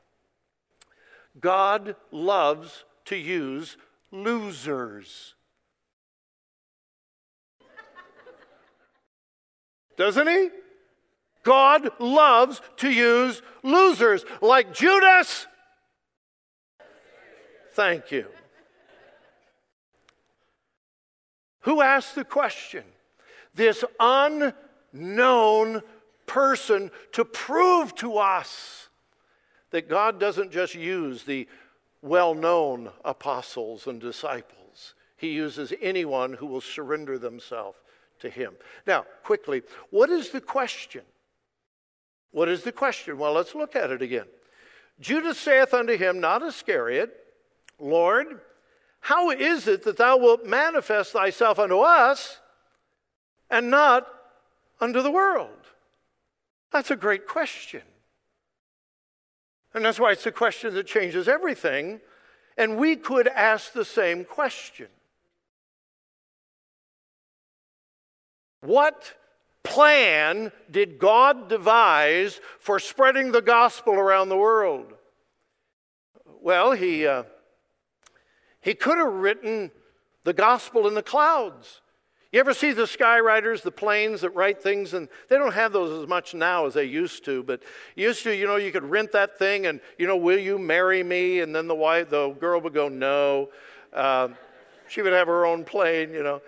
God 1.40 1.96
loves 2.10 2.84
to 3.06 3.16
use 3.16 3.78
losers. 4.12 5.34
Doesn't 9.96 10.28
he? 10.28 10.50
God 11.44 11.90
loves 12.00 12.60
to 12.78 12.90
use 12.90 13.42
losers 13.62 14.24
like 14.40 14.74
Judas. 14.74 15.46
Thank 17.74 18.10
you. 18.10 18.26
Who 21.60 21.80
asked 21.80 22.14
the 22.14 22.24
question? 22.24 22.84
This 23.54 23.84
unknown 24.00 25.82
person 26.26 26.90
to 27.12 27.24
prove 27.24 27.94
to 27.96 28.18
us 28.18 28.88
that 29.70 29.88
God 29.88 30.20
doesn't 30.20 30.52
just 30.52 30.74
use 30.74 31.24
the 31.24 31.48
well 32.02 32.34
known 32.34 32.90
apostles 33.04 33.86
and 33.86 34.00
disciples, 34.00 34.94
He 35.16 35.32
uses 35.32 35.72
anyone 35.80 36.34
who 36.34 36.46
will 36.46 36.60
surrender 36.60 37.18
themselves 37.18 37.78
to 38.20 38.28
Him. 38.28 38.54
Now, 38.86 39.06
quickly, 39.22 39.62
what 39.90 40.10
is 40.10 40.30
the 40.30 40.40
question? 40.40 41.02
What 42.34 42.48
is 42.48 42.64
the 42.64 42.72
question? 42.72 43.16
Well, 43.16 43.32
let's 43.32 43.54
look 43.54 43.76
at 43.76 43.92
it 43.92 44.02
again. 44.02 44.26
Judas 44.98 45.38
saith 45.38 45.72
unto 45.72 45.96
him, 45.96 46.18
not 46.18 46.42
Iscariot, 46.42 47.14
Lord, 47.78 48.40
how 48.98 49.30
is 49.30 49.68
it 49.68 49.84
that 49.84 49.98
thou 49.98 50.16
wilt 50.16 50.44
manifest 50.44 51.12
thyself 51.12 51.60
unto 51.60 51.78
us 51.78 52.40
and 53.48 53.70
not 53.70 54.08
unto 54.80 55.00
the 55.00 55.12
world? 55.12 55.48
That's 56.72 56.90
a 56.90 56.96
great 56.96 57.28
question. 57.28 57.82
And 59.72 59.84
that's 59.84 60.00
why 60.00 60.10
it's 60.10 60.26
a 60.26 60.32
question 60.32 60.74
that 60.74 60.88
changes 60.88 61.28
everything. 61.28 62.00
And 62.56 62.78
we 62.78 62.96
could 62.96 63.28
ask 63.28 63.72
the 63.72 63.84
same 63.84 64.24
question 64.24 64.88
What 68.60 69.14
plan 69.64 70.52
did 70.70 70.98
God 70.98 71.48
devise 71.48 72.40
for 72.60 72.78
spreading 72.78 73.32
the 73.32 73.42
gospel 73.42 73.94
around 73.94 74.28
the 74.28 74.36
world? 74.36 74.92
Well, 76.40 76.72
he, 76.72 77.06
uh, 77.06 77.24
he 78.60 78.74
could 78.74 78.98
have 78.98 79.12
written 79.12 79.70
the 80.22 80.32
gospel 80.32 80.86
in 80.86 80.94
the 80.94 81.02
clouds. 81.02 81.80
You 82.32 82.40
ever 82.40 82.52
see 82.52 82.72
the 82.72 82.82
skywriters, 82.82 83.62
the 83.62 83.70
planes 83.70 84.22
that 84.22 84.30
write 84.30 84.60
things, 84.60 84.92
and 84.92 85.08
they 85.28 85.36
don't 85.36 85.54
have 85.54 85.72
those 85.72 86.02
as 86.02 86.08
much 86.08 86.34
now 86.34 86.66
as 86.66 86.74
they 86.74 86.84
used 86.84 87.24
to. 87.26 87.44
But 87.44 87.62
used 87.94 88.24
to, 88.24 88.34
you 88.34 88.46
know, 88.46 88.56
you 88.56 88.72
could 88.72 88.84
rent 88.84 89.12
that 89.12 89.38
thing, 89.38 89.66
and 89.66 89.80
you 89.98 90.06
know, 90.06 90.16
will 90.16 90.38
you 90.38 90.58
marry 90.58 91.02
me? 91.02 91.40
And 91.40 91.54
then 91.54 91.68
the 91.68 91.74
wife, 91.74 92.10
the 92.10 92.30
girl 92.30 92.60
would 92.60 92.74
go, 92.74 92.88
no. 92.88 93.50
Uh, 93.92 94.28
she 94.88 95.00
would 95.00 95.12
have 95.12 95.28
her 95.28 95.46
own 95.46 95.64
plane, 95.64 96.12
you 96.12 96.22
know. 96.22 96.42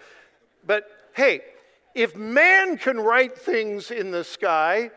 But 0.66 0.90
hey, 1.14 1.42
if 1.96 2.14
man 2.14 2.76
can 2.76 3.00
write 3.00 3.38
things 3.38 3.90
in 3.90 4.10
the 4.10 4.22
sky, 4.22 4.90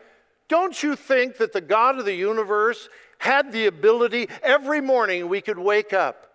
don't 0.48 0.82
you 0.82 0.94
think 0.94 1.38
that 1.38 1.54
the 1.54 1.62
God 1.62 1.98
of 1.98 2.04
the 2.04 2.14
universe 2.14 2.90
had 3.18 3.52
the 3.52 3.66
ability 3.66 4.28
every 4.42 4.82
morning 4.82 5.28
we 5.28 5.40
could 5.40 5.58
wake 5.58 5.94
up 5.94 6.30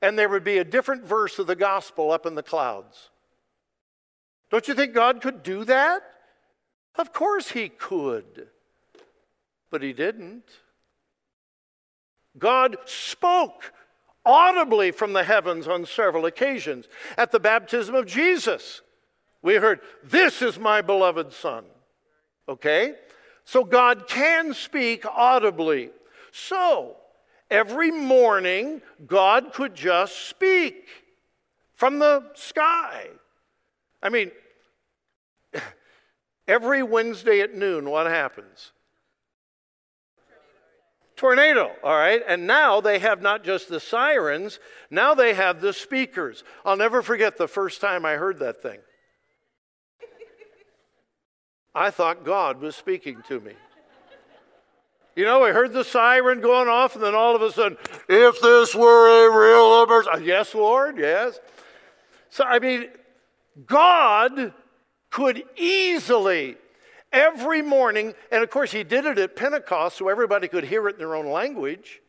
and 0.00 0.18
there 0.18 0.30
would 0.30 0.42
be 0.42 0.56
a 0.56 0.64
different 0.64 1.04
verse 1.04 1.38
of 1.38 1.46
the 1.46 1.54
gospel 1.54 2.10
up 2.10 2.24
in 2.24 2.34
the 2.34 2.42
clouds? 2.42 3.10
Don't 4.50 4.66
you 4.66 4.74
think 4.74 4.94
God 4.94 5.20
could 5.20 5.42
do 5.42 5.64
that? 5.64 6.02
Of 6.96 7.12
course 7.12 7.50
he 7.50 7.68
could, 7.68 8.48
but 9.70 9.82
he 9.82 9.92
didn't. 9.92 10.44
God 12.38 12.78
spoke 12.86 13.72
audibly 14.24 14.92
from 14.92 15.12
the 15.12 15.24
heavens 15.24 15.68
on 15.68 15.84
several 15.84 16.24
occasions. 16.24 16.86
At 17.18 17.32
the 17.32 17.40
baptism 17.40 17.94
of 17.94 18.06
Jesus, 18.06 18.80
we 19.46 19.54
heard, 19.54 19.80
This 20.02 20.42
is 20.42 20.58
my 20.58 20.82
beloved 20.82 21.32
Son. 21.32 21.64
Okay? 22.48 22.94
So 23.44 23.62
God 23.62 24.08
can 24.08 24.52
speak 24.52 25.06
audibly. 25.06 25.90
So, 26.32 26.96
every 27.48 27.92
morning, 27.92 28.82
God 29.06 29.52
could 29.52 29.76
just 29.76 30.28
speak 30.28 30.88
from 31.76 32.00
the 32.00 32.24
sky. 32.34 33.06
I 34.02 34.08
mean, 34.08 34.32
every 36.48 36.82
Wednesday 36.82 37.40
at 37.40 37.54
noon, 37.54 37.88
what 37.88 38.08
happens? 38.08 38.72
Tornado, 41.14 41.70
all 41.84 41.96
right? 41.96 42.20
And 42.26 42.48
now 42.48 42.80
they 42.80 42.98
have 42.98 43.22
not 43.22 43.44
just 43.44 43.68
the 43.68 43.80
sirens, 43.80 44.58
now 44.90 45.14
they 45.14 45.34
have 45.34 45.60
the 45.60 45.72
speakers. 45.72 46.42
I'll 46.64 46.76
never 46.76 47.00
forget 47.00 47.38
the 47.38 47.48
first 47.48 47.80
time 47.80 48.04
I 48.04 48.14
heard 48.14 48.40
that 48.40 48.60
thing. 48.60 48.80
I 51.76 51.90
thought 51.90 52.24
God 52.24 52.62
was 52.62 52.74
speaking 52.74 53.22
to 53.28 53.38
me. 53.38 53.52
You 55.14 55.26
know, 55.26 55.44
I 55.44 55.52
heard 55.52 55.74
the 55.74 55.84
siren 55.84 56.40
going 56.40 56.68
off, 56.68 56.94
and 56.94 57.04
then 57.04 57.14
all 57.14 57.36
of 57.36 57.42
a 57.42 57.52
sudden, 57.52 57.76
if 58.08 58.40
this 58.40 58.74
were 58.74 59.26
a 59.26 59.38
real 59.38 59.82
emergency, 59.82 60.22
uh, 60.22 60.24
yes, 60.24 60.54
Lord, 60.54 60.96
yes. 60.98 61.38
So, 62.30 62.44
I 62.44 62.60
mean, 62.60 62.88
God 63.66 64.54
could 65.10 65.44
easily, 65.58 66.56
every 67.12 67.60
morning, 67.60 68.14
and 68.32 68.42
of 68.42 68.48
course, 68.48 68.72
He 68.72 68.82
did 68.82 69.04
it 69.04 69.18
at 69.18 69.36
Pentecost 69.36 69.98
so 69.98 70.08
everybody 70.08 70.48
could 70.48 70.64
hear 70.64 70.88
it 70.88 70.94
in 70.94 70.98
their 70.98 71.14
own 71.14 71.30
language. 71.30 72.00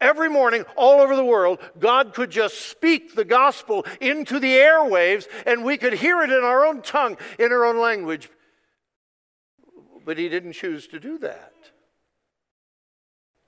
Every 0.00 0.28
morning, 0.28 0.64
all 0.76 1.00
over 1.00 1.16
the 1.16 1.24
world, 1.24 1.58
God 1.80 2.14
could 2.14 2.30
just 2.30 2.68
speak 2.70 3.16
the 3.16 3.24
gospel 3.24 3.84
into 4.00 4.38
the 4.38 4.54
airwaves, 4.54 5.26
and 5.44 5.64
we 5.64 5.76
could 5.76 5.94
hear 5.94 6.22
it 6.22 6.30
in 6.30 6.44
our 6.44 6.64
own 6.64 6.82
tongue, 6.82 7.16
in 7.38 7.50
our 7.50 7.64
own 7.64 7.80
language. 7.80 8.30
But 10.04 10.18
He 10.18 10.28
didn't 10.28 10.52
choose 10.52 10.86
to 10.88 11.00
do 11.00 11.18
that. 11.18 11.54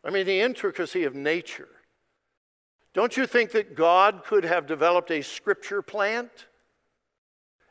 I 0.05 0.11
mean, 0.11 0.27
the 0.27 0.41
intricacy 0.41 1.05
of 1.05 1.15
nature. 1.15 1.69
Don't 2.95 3.17
you 3.17 3.27
think 3.27 3.51
that 3.53 3.75
God 3.75 4.23
could 4.25 4.45
have 4.45 4.67
developed 4.67 5.11
a 5.11 5.23
scripture 5.23 5.83
plant? 5.83 6.47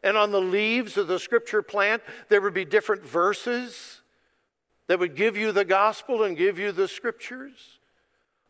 And 0.04 0.18
on 0.18 0.32
the 0.32 0.42
leaves 0.42 0.98
of 0.98 1.08
the 1.08 1.18
scripture 1.18 1.64
plant, 1.64 2.04
there 2.30 2.42
would 2.42 2.54
be 2.54 2.66
different 2.66 3.04
verses 3.04 4.02
that 4.88 5.00
would 5.00 5.16
give 5.16 5.36
you 5.36 5.52
the 5.52 5.66
gospel 5.66 6.24
and 6.24 6.38
give 6.38 6.60
you 6.60 6.72
the 6.72 6.88
scriptures? 6.88 7.80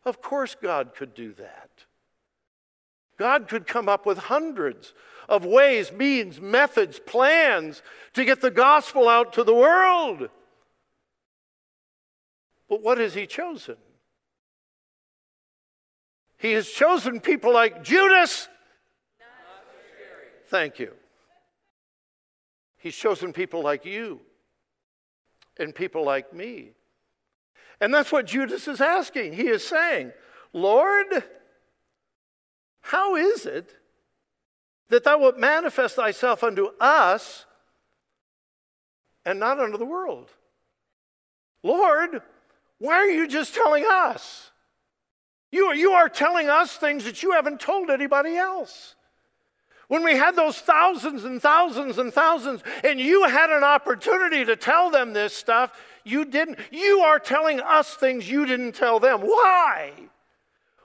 Of 0.04 0.20
course, 0.20 0.54
God 0.60 0.94
could 0.94 1.14
do 1.14 1.32
that. 1.34 1.70
God 3.18 3.48
could 3.48 3.66
come 3.66 3.88
up 3.88 4.04
with 4.04 4.18
hundreds 4.18 4.92
of 5.28 5.44
ways, 5.44 5.92
means, 5.92 6.40
methods, 6.40 6.98
plans 6.98 7.82
to 8.14 8.24
get 8.24 8.40
the 8.40 8.50
gospel 8.50 9.08
out 9.08 9.32
to 9.34 9.44
the 9.44 9.54
world. 9.54 10.28
But 12.68 12.82
what 12.82 12.98
has 12.98 13.14
he 13.14 13.26
chosen? 13.26 13.76
He 16.38 16.52
has 16.52 16.68
chosen 16.68 17.20
people 17.20 17.52
like 17.52 17.82
Judas. 17.82 18.48
Thank 20.48 20.78
you. 20.78 20.92
He's 22.78 22.96
chosen 22.96 23.32
people 23.32 23.62
like 23.62 23.84
you 23.84 24.20
and 25.58 25.74
people 25.74 26.04
like 26.04 26.32
me. 26.32 26.70
And 27.80 27.92
that's 27.92 28.12
what 28.12 28.26
Judas 28.26 28.68
is 28.68 28.80
asking. 28.80 29.32
He 29.32 29.48
is 29.48 29.66
saying, 29.66 30.12
Lord, 30.52 31.24
how 32.80 33.16
is 33.16 33.44
it 33.44 33.74
that 34.88 35.04
thou 35.04 35.18
wilt 35.18 35.38
manifest 35.38 35.96
thyself 35.96 36.42
unto 36.42 36.68
us 36.80 37.46
and 39.24 39.40
not 39.40 39.58
unto 39.58 39.78
the 39.78 39.84
world? 39.84 40.30
Lord, 41.62 42.22
why 42.78 42.94
are 42.94 43.10
you 43.10 43.26
just 43.26 43.54
telling 43.54 43.84
us? 43.88 44.50
You, 45.50 45.72
you 45.74 45.92
are 45.92 46.08
telling 46.08 46.48
us 46.48 46.76
things 46.76 47.04
that 47.04 47.22
you 47.22 47.32
haven't 47.32 47.60
told 47.60 47.90
anybody 47.90 48.36
else. 48.36 48.94
When 49.88 50.02
we 50.02 50.16
had 50.16 50.34
those 50.34 50.58
thousands 50.58 51.24
and 51.24 51.40
thousands 51.40 51.98
and 51.98 52.12
thousands, 52.12 52.62
and 52.82 53.00
you 53.00 53.24
had 53.24 53.50
an 53.50 53.62
opportunity 53.62 54.44
to 54.44 54.56
tell 54.56 54.90
them 54.90 55.12
this 55.12 55.32
stuff, 55.32 55.80
you 56.04 56.24
didn't. 56.24 56.58
You 56.72 57.00
are 57.00 57.18
telling 57.18 57.60
us 57.60 57.94
things 57.94 58.28
you 58.28 58.46
didn't 58.46 58.72
tell 58.72 58.98
them. 58.98 59.20
Why? 59.20 59.92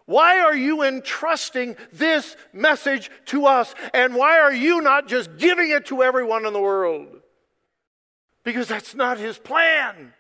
Why 0.06 0.40
are 0.40 0.56
you 0.56 0.84
entrusting 0.84 1.76
this 1.94 2.36
message 2.54 3.10
to 3.28 3.46
us? 3.46 3.74
And 3.94 4.16
why 4.16 4.40
are 4.40 4.54
you 4.54 4.82
not 4.82 5.08
just 5.08 5.38
giving 5.38 5.72
it 5.72 5.86
to 5.88 6.04
everyone 6.04 6.46
in 6.46 6.54
the 6.54 6.62
world? 6.62 7.08
Because 8.44 8.68
that's 8.68 8.96
not 8.96 9.20
his 9.20 9.38
plan. 9.38 10.14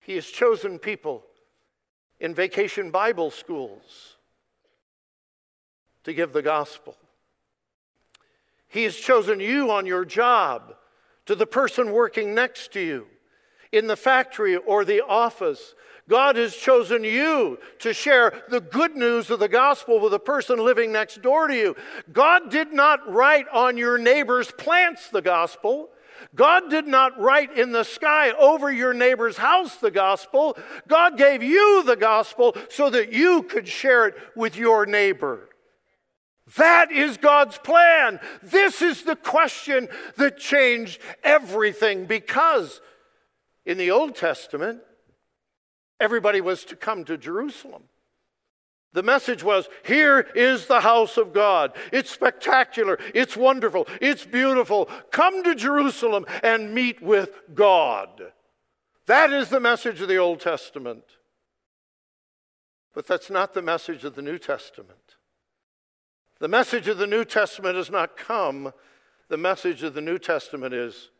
He 0.00 0.14
has 0.14 0.26
chosen 0.26 0.78
people 0.78 1.24
in 2.18 2.34
vacation 2.34 2.90
Bible 2.90 3.30
schools 3.30 4.16
to 6.04 6.12
give 6.12 6.32
the 6.32 6.42
gospel. 6.42 6.96
He 8.68 8.84
has 8.84 8.96
chosen 8.96 9.40
you 9.40 9.70
on 9.70 9.84
your 9.84 10.04
job, 10.04 10.74
to 11.26 11.34
the 11.34 11.46
person 11.46 11.92
working 11.92 12.34
next 12.34 12.72
to 12.72 12.80
you, 12.80 13.06
in 13.72 13.86
the 13.86 13.96
factory 13.96 14.56
or 14.56 14.84
the 14.84 15.04
office. 15.04 15.74
God 16.10 16.34
has 16.34 16.56
chosen 16.56 17.04
you 17.04 17.60
to 17.78 17.94
share 17.94 18.42
the 18.48 18.60
good 18.60 18.96
news 18.96 19.30
of 19.30 19.38
the 19.38 19.48
gospel 19.48 20.00
with 20.00 20.10
the 20.10 20.18
person 20.18 20.58
living 20.58 20.90
next 20.90 21.22
door 21.22 21.46
to 21.46 21.54
you. 21.54 21.76
God 22.12 22.50
did 22.50 22.72
not 22.72 23.10
write 23.10 23.46
on 23.52 23.76
your 23.76 23.96
neighbor's 23.96 24.50
plants 24.50 25.08
the 25.08 25.22
gospel. 25.22 25.88
God 26.34 26.68
did 26.68 26.88
not 26.88 27.18
write 27.18 27.56
in 27.56 27.70
the 27.70 27.84
sky 27.84 28.32
over 28.32 28.72
your 28.72 28.92
neighbor's 28.92 29.36
house 29.36 29.76
the 29.76 29.92
gospel. 29.92 30.58
God 30.88 31.16
gave 31.16 31.44
you 31.44 31.84
the 31.84 31.96
gospel 31.96 32.56
so 32.68 32.90
that 32.90 33.12
you 33.12 33.44
could 33.44 33.68
share 33.68 34.08
it 34.08 34.16
with 34.34 34.56
your 34.56 34.86
neighbor. 34.86 35.48
That 36.56 36.90
is 36.90 37.18
God's 37.18 37.56
plan. 37.56 38.18
This 38.42 38.82
is 38.82 39.04
the 39.04 39.14
question 39.14 39.88
that 40.16 40.38
changed 40.38 41.00
everything 41.22 42.06
because 42.06 42.80
in 43.64 43.78
the 43.78 43.92
Old 43.92 44.16
Testament, 44.16 44.80
everybody 46.00 46.40
was 46.40 46.64
to 46.64 46.76
come 46.76 47.04
to 47.04 47.16
Jerusalem. 47.16 47.84
The 48.92 49.02
message 49.04 49.44
was 49.44 49.68
here 49.84 50.26
is 50.34 50.66
the 50.66 50.80
house 50.80 51.16
of 51.16 51.32
God. 51.32 51.76
It's 51.92 52.10
spectacular. 52.10 52.98
It's 53.14 53.36
wonderful. 53.36 53.86
It's 54.00 54.24
beautiful. 54.24 54.86
Come 55.12 55.44
to 55.44 55.54
Jerusalem 55.54 56.26
and 56.42 56.74
meet 56.74 57.00
with 57.00 57.30
God. 57.54 58.32
That 59.06 59.32
is 59.32 59.48
the 59.48 59.60
message 59.60 60.00
of 60.00 60.08
the 60.08 60.16
Old 60.16 60.40
Testament. 60.40 61.04
But 62.92 63.06
that's 63.06 63.30
not 63.30 63.54
the 63.54 63.62
message 63.62 64.04
of 64.04 64.16
the 64.16 64.22
New 64.22 64.38
Testament. 64.38 65.16
The 66.40 66.48
message 66.48 66.88
of 66.88 66.98
the 66.98 67.06
New 67.06 67.24
Testament 67.24 67.76
has 67.76 67.90
not 67.90 68.16
come. 68.16 68.72
The 69.28 69.36
message 69.36 69.84
of 69.84 69.94
the 69.94 70.00
New 70.00 70.18
Testament 70.18 70.74
is, 70.74 71.10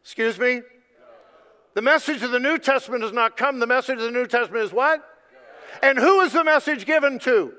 excuse 0.00 0.38
me? 0.38 0.62
The 1.74 1.82
message 1.82 2.22
of 2.22 2.30
the 2.30 2.40
New 2.40 2.58
Testament 2.58 3.02
has 3.02 3.12
not 3.12 3.36
come. 3.36 3.58
The 3.58 3.66
message 3.66 3.96
of 3.96 4.04
the 4.04 4.10
New 4.10 4.26
Testament 4.26 4.64
is 4.64 4.72
what? 4.72 5.04
And 5.82 5.98
who 5.98 6.20
is 6.20 6.32
the 6.32 6.44
message 6.44 6.86
given 6.86 7.18
to? 7.20 7.52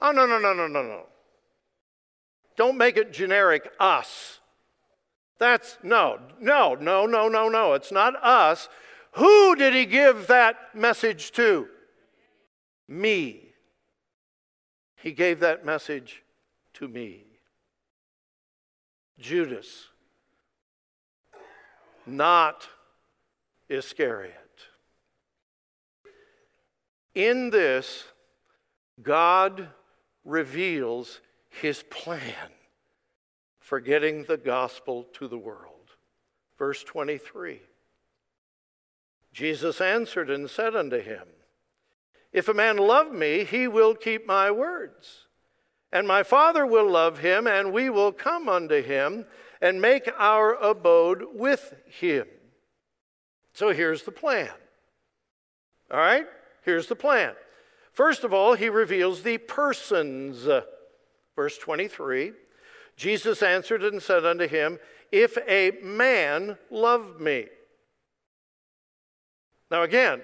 Oh, 0.00 0.10
no, 0.10 0.26
no, 0.26 0.38
no, 0.38 0.54
no, 0.54 0.66
no, 0.66 0.82
no. 0.82 1.02
Don't 2.56 2.78
make 2.78 2.96
it 2.96 3.12
generic, 3.12 3.70
us. 3.78 4.40
That's 5.38 5.76
no, 5.82 6.18
no, 6.40 6.74
no, 6.74 7.06
no, 7.06 7.28
no, 7.28 7.48
no. 7.48 7.74
It's 7.74 7.92
not 7.92 8.14
us. 8.22 8.68
Who 9.12 9.54
did 9.56 9.74
he 9.74 9.86
give 9.86 10.26
that 10.28 10.74
message 10.74 11.32
to? 11.32 11.68
Me. 12.88 13.48
He 14.96 15.12
gave 15.12 15.40
that 15.40 15.64
message 15.64 16.22
to 16.74 16.88
me. 16.88 17.24
Judas, 19.18 19.88
not 22.06 22.68
Iscariot. 23.68 24.34
In 27.14 27.50
this, 27.50 28.04
God 29.00 29.68
reveals 30.24 31.20
his 31.48 31.82
plan 31.84 32.50
for 33.60 33.80
getting 33.80 34.24
the 34.24 34.36
gospel 34.36 35.04
to 35.14 35.28
the 35.28 35.38
world. 35.38 35.70
Verse 36.58 36.82
23 36.84 37.60
Jesus 39.32 39.80
answered 39.80 40.30
and 40.30 40.48
said 40.48 40.76
unto 40.76 41.00
him, 41.00 41.24
If 42.32 42.48
a 42.48 42.54
man 42.54 42.76
love 42.76 43.12
me, 43.12 43.44
he 43.44 43.66
will 43.66 43.94
keep 43.94 44.26
my 44.26 44.50
words. 44.50 45.26
And 45.90 46.06
my 46.06 46.22
Father 46.22 46.64
will 46.66 46.88
love 46.88 47.18
him, 47.18 47.46
and 47.46 47.72
we 47.72 47.90
will 47.90 48.12
come 48.12 48.48
unto 48.48 48.82
him 48.82 49.26
and 49.60 49.80
make 49.80 50.08
our 50.18 50.54
abode 50.54 51.24
with 51.32 51.74
him. 51.86 52.26
So 53.54 53.72
here's 53.72 54.02
the 54.02 54.10
plan 54.12 54.50
All 55.90 55.98
right? 55.98 56.26
Here's 56.62 56.86
the 56.88 56.96
plan. 56.96 57.34
First 57.92 58.24
of 58.24 58.34
all, 58.34 58.54
he 58.54 58.68
reveals 58.68 59.22
the 59.22 59.38
persons. 59.38 60.46
Verse 61.36 61.58
23 61.58 62.32
Jesus 62.96 63.42
answered 63.42 63.82
and 63.82 64.02
said 64.02 64.24
unto 64.24 64.46
him, 64.46 64.78
If 65.10 65.36
a 65.48 65.72
man 65.82 66.58
love 66.70 67.20
me. 67.20 67.46
Now, 69.70 69.82
again, 69.82 70.22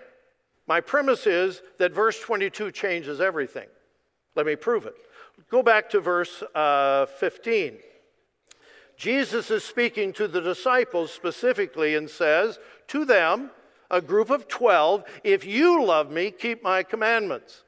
my 0.69 0.81
premise 0.81 1.27
is 1.27 1.63
that 1.79 1.93
verse 1.93 2.21
22 2.21 2.71
changes 2.71 3.21
everything. 3.21 3.67
Let 4.37 4.47
me 4.47 4.55
prove 4.55 4.87
it. 4.87 4.95
Go 5.51 5.63
back 5.63 5.91
to 5.91 6.01
verse 6.01 6.43
uh, 6.55 7.07
15. 7.07 7.79
Jesus 9.01 9.51
is 9.51 9.65
speaking 9.65 10.13
to 10.13 10.29
the 10.29 10.43
disciples 10.43 11.11
specifically 11.11 11.95
and 11.95 12.11
says 12.11 12.59
to 12.89 13.07
them, 13.07 13.51
a 13.91 14.03
group 14.03 14.29
of 14.29 14.47
12, 14.47 15.05
if 15.25 15.47
you 15.47 15.83
love 15.83 16.11
me, 16.11 16.31
keep 16.31 16.63
my 16.63 16.83
commandments. 16.83 17.63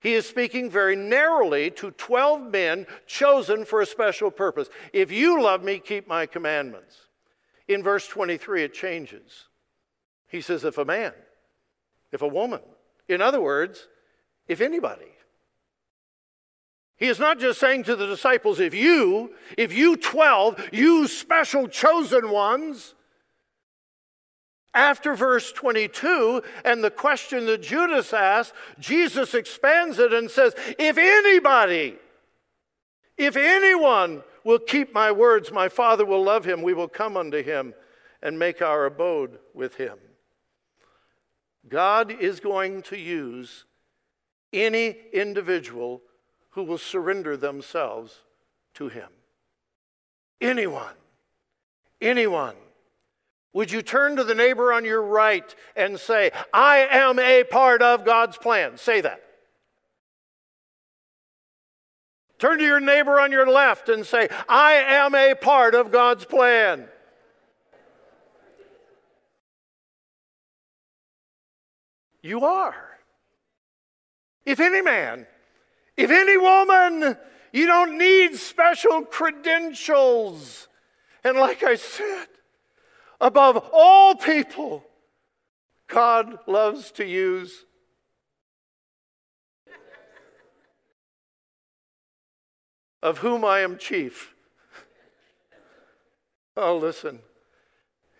He 0.00 0.14
is 0.14 0.26
speaking 0.26 0.70
very 0.70 0.96
narrowly 0.96 1.70
to 1.72 1.90
12 1.90 2.50
men 2.50 2.86
chosen 3.06 3.66
for 3.66 3.82
a 3.82 3.86
special 3.86 4.30
purpose. 4.30 4.70
If 4.94 5.12
you 5.12 5.42
love 5.42 5.62
me, 5.62 5.78
keep 5.78 6.08
my 6.08 6.24
commandments. 6.24 6.96
In 7.68 7.82
verse 7.82 8.06
23, 8.08 8.62
it 8.62 8.72
changes. 8.72 9.48
He 10.26 10.40
says, 10.40 10.64
if 10.64 10.78
a 10.78 10.86
man, 10.86 11.12
if 12.12 12.22
a 12.22 12.26
woman, 12.26 12.62
in 13.10 13.20
other 13.20 13.42
words, 13.42 13.88
if 14.48 14.62
anybody. 14.62 15.11
He 17.02 17.08
is 17.08 17.18
not 17.18 17.40
just 17.40 17.58
saying 17.58 17.82
to 17.84 17.96
the 17.96 18.06
disciples, 18.06 18.60
if 18.60 18.74
you, 18.74 19.32
if 19.58 19.72
you 19.72 19.96
12, 19.96 20.68
you 20.70 21.08
special 21.08 21.66
chosen 21.66 22.30
ones, 22.30 22.94
after 24.72 25.16
verse 25.16 25.50
22 25.50 26.42
and 26.64 26.84
the 26.84 26.92
question 26.92 27.46
that 27.46 27.60
Judas 27.60 28.12
asked, 28.12 28.52
Jesus 28.78 29.34
expands 29.34 29.98
it 29.98 30.12
and 30.12 30.30
says, 30.30 30.54
If 30.78 30.96
anybody, 30.96 31.96
if 33.18 33.36
anyone 33.36 34.22
will 34.44 34.60
keep 34.60 34.94
my 34.94 35.10
words, 35.10 35.50
my 35.50 35.68
Father 35.68 36.04
will 36.04 36.22
love 36.22 36.44
him. 36.44 36.62
We 36.62 36.72
will 36.72 36.86
come 36.86 37.16
unto 37.16 37.42
him 37.42 37.74
and 38.22 38.38
make 38.38 38.62
our 38.62 38.86
abode 38.86 39.40
with 39.54 39.74
him. 39.74 39.98
God 41.68 42.12
is 42.12 42.38
going 42.38 42.82
to 42.82 42.96
use 42.96 43.64
any 44.52 44.96
individual 45.12 46.00
who 46.52 46.62
will 46.62 46.78
surrender 46.78 47.36
themselves 47.36 48.20
to 48.74 48.88
him. 48.88 49.08
Anyone. 50.40 50.94
Anyone. 52.00 52.56
Would 53.52 53.70
you 53.70 53.82
turn 53.82 54.16
to 54.16 54.24
the 54.24 54.34
neighbor 54.34 54.72
on 54.72 54.84
your 54.84 55.02
right 55.02 55.54
and 55.76 56.00
say, 56.00 56.30
I 56.54 56.86
am 56.90 57.18
a 57.18 57.44
part 57.44 57.82
of 57.82 58.04
God's 58.04 58.38
plan? 58.38 58.78
Say 58.78 59.02
that. 59.02 59.22
Turn 62.38 62.58
to 62.58 62.64
your 62.64 62.80
neighbor 62.80 63.20
on 63.20 63.30
your 63.30 63.46
left 63.46 63.88
and 63.88 64.04
say, 64.04 64.28
I 64.48 64.72
am 64.72 65.14
a 65.14 65.34
part 65.34 65.74
of 65.74 65.92
God's 65.92 66.24
plan. 66.24 66.88
You 72.22 72.44
are. 72.44 72.98
If 74.44 74.60
any 74.60 74.80
man, 74.80 75.26
if 75.96 76.10
any 76.10 76.36
woman, 76.36 77.16
you 77.52 77.66
don't 77.66 77.98
need 77.98 78.36
special 78.36 79.02
credentials. 79.02 80.68
And 81.24 81.36
like 81.36 81.62
I 81.62 81.76
said, 81.76 82.26
above 83.20 83.68
all 83.72 84.14
people, 84.14 84.84
God 85.88 86.38
loves 86.46 86.90
to 86.92 87.06
use. 87.06 87.64
Of 93.02 93.18
whom 93.18 93.44
I 93.44 93.60
am 93.60 93.78
chief. 93.78 94.34
Oh, 96.56 96.76
listen, 96.76 97.20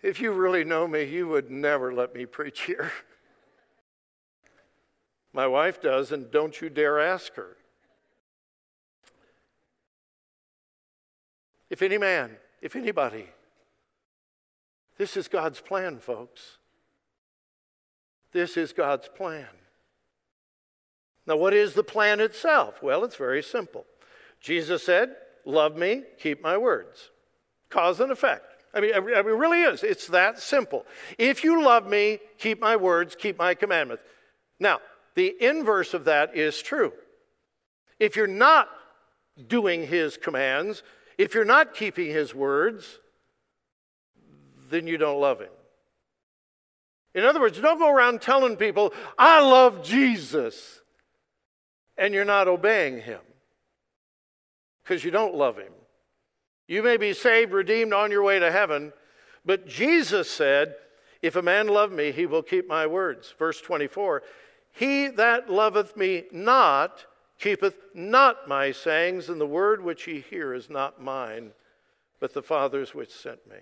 if 0.01 0.19
you 0.19 0.31
really 0.31 0.63
know 0.63 0.87
me, 0.87 1.03
you 1.03 1.27
would 1.27 1.49
never 1.49 1.93
let 1.93 2.13
me 2.13 2.25
preach 2.25 2.61
here. 2.61 2.91
My 5.33 5.47
wife 5.47 5.81
does, 5.81 6.11
and 6.11 6.29
don't 6.29 6.61
you 6.61 6.69
dare 6.69 6.99
ask 6.99 7.35
her. 7.35 7.57
If 11.73 11.81
any 11.81 11.97
man, 11.97 12.37
if 12.61 12.75
anybody, 12.75 13.25
this 14.99 15.17
is 15.17 15.27
God's 15.27 15.59
plan, 15.59 15.97
folks. 15.97 16.59
This 18.31 18.57
is 18.57 18.73
God's 18.73 19.07
plan. 19.07 19.47
Now, 21.25 21.35
what 21.35 21.51
is 21.51 21.73
the 21.73 21.83
plan 21.83 22.19
itself? 22.19 22.83
Well, 22.83 23.03
it's 23.03 23.15
very 23.15 23.41
simple. 23.41 23.87
Jesus 24.39 24.83
said, 24.83 25.15
Love 25.45 25.75
me, 25.75 26.03
keep 26.19 26.43
my 26.43 26.59
words. 26.59 27.09
Cause 27.71 27.99
and 27.99 28.11
effect. 28.11 28.45
I 28.71 28.79
mean, 28.79 28.91
it 28.93 29.25
really 29.25 29.63
is. 29.63 29.81
It's 29.81 30.05
that 30.09 30.37
simple. 30.37 30.85
If 31.17 31.43
you 31.43 31.63
love 31.63 31.87
me, 31.87 32.19
keep 32.37 32.61
my 32.61 32.75
words, 32.75 33.15
keep 33.15 33.39
my 33.39 33.55
commandments. 33.55 34.03
Now, 34.59 34.79
the 35.15 35.35
inverse 35.39 35.95
of 35.95 36.05
that 36.05 36.37
is 36.37 36.61
true. 36.61 36.93
If 37.99 38.15
you're 38.15 38.27
not 38.27 38.69
doing 39.47 39.87
his 39.87 40.17
commands, 40.17 40.83
if 41.17 41.33
you're 41.33 41.45
not 41.45 41.75
keeping 41.75 42.07
his 42.07 42.33
words, 42.33 42.99
then 44.69 44.87
you 44.87 44.97
don't 44.97 45.19
love 45.19 45.39
him. 45.39 45.49
In 47.13 47.25
other 47.25 47.39
words, 47.39 47.59
don't 47.59 47.77
go 47.77 47.91
around 47.91 48.21
telling 48.21 48.57
people, 48.57 48.93
I 49.17 49.41
love 49.41 49.83
Jesus, 49.83 50.81
and 51.97 52.13
you're 52.13 52.25
not 52.25 52.47
obeying 52.47 53.01
him 53.01 53.19
because 54.83 55.03
you 55.03 55.11
don't 55.11 55.35
love 55.35 55.57
him. 55.57 55.71
You 56.67 56.81
may 56.81 56.97
be 56.97 57.13
saved, 57.13 57.51
redeemed, 57.51 57.93
on 57.93 58.09
your 58.09 58.23
way 58.23 58.39
to 58.39 58.51
heaven, 58.51 58.93
but 59.45 59.67
Jesus 59.67 60.29
said, 60.29 60.75
If 61.21 61.35
a 61.35 61.41
man 61.41 61.67
love 61.67 61.91
me, 61.91 62.11
he 62.11 62.25
will 62.25 62.41
keep 62.41 62.67
my 62.67 62.87
words. 62.87 63.33
Verse 63.37 63.61
24 63.61 64.23
He 64.71 65.07
that 65.09 65.49
loveth 65.51 65.95
me 65.95 66.23
not 66.31 67.05
keepeth 67.39 67.77
not 67.93 68.47
my 68.47 68.71
sayings, 68.71 69.29
and 69.29 69.39
the 69.39 69.45
word 69.45 69.83
which 69.83 70.07
ye 70.07 70.21
hear 70.21 70.53
is 70.53 70.69
not 70.69 71.01
mine, 71.01 71.51
but 72.19 72.33
the 72.33 72.41
Father's 72.41 72.93
which 72.93 73.11
sent 73.11 73.47
me. 73.49 73.57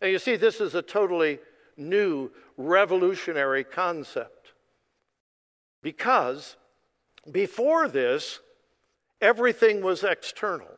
And 0.00 0.10
you 0.10 0.18
see, 0.18 0.36
this 0.36 0.60
is 0.60 0.74
a 0.74 0.82
totally 0.82 1.38
new, 1.76 2.30
revolutionary 2.56 3.64
concept. 3.64 4.52
Because 5.82 6.56
before 7.30 7.88
this, 7.88 8.40
everything 9.20 9.82
was 9.82 10.02
external. 10.02 10.68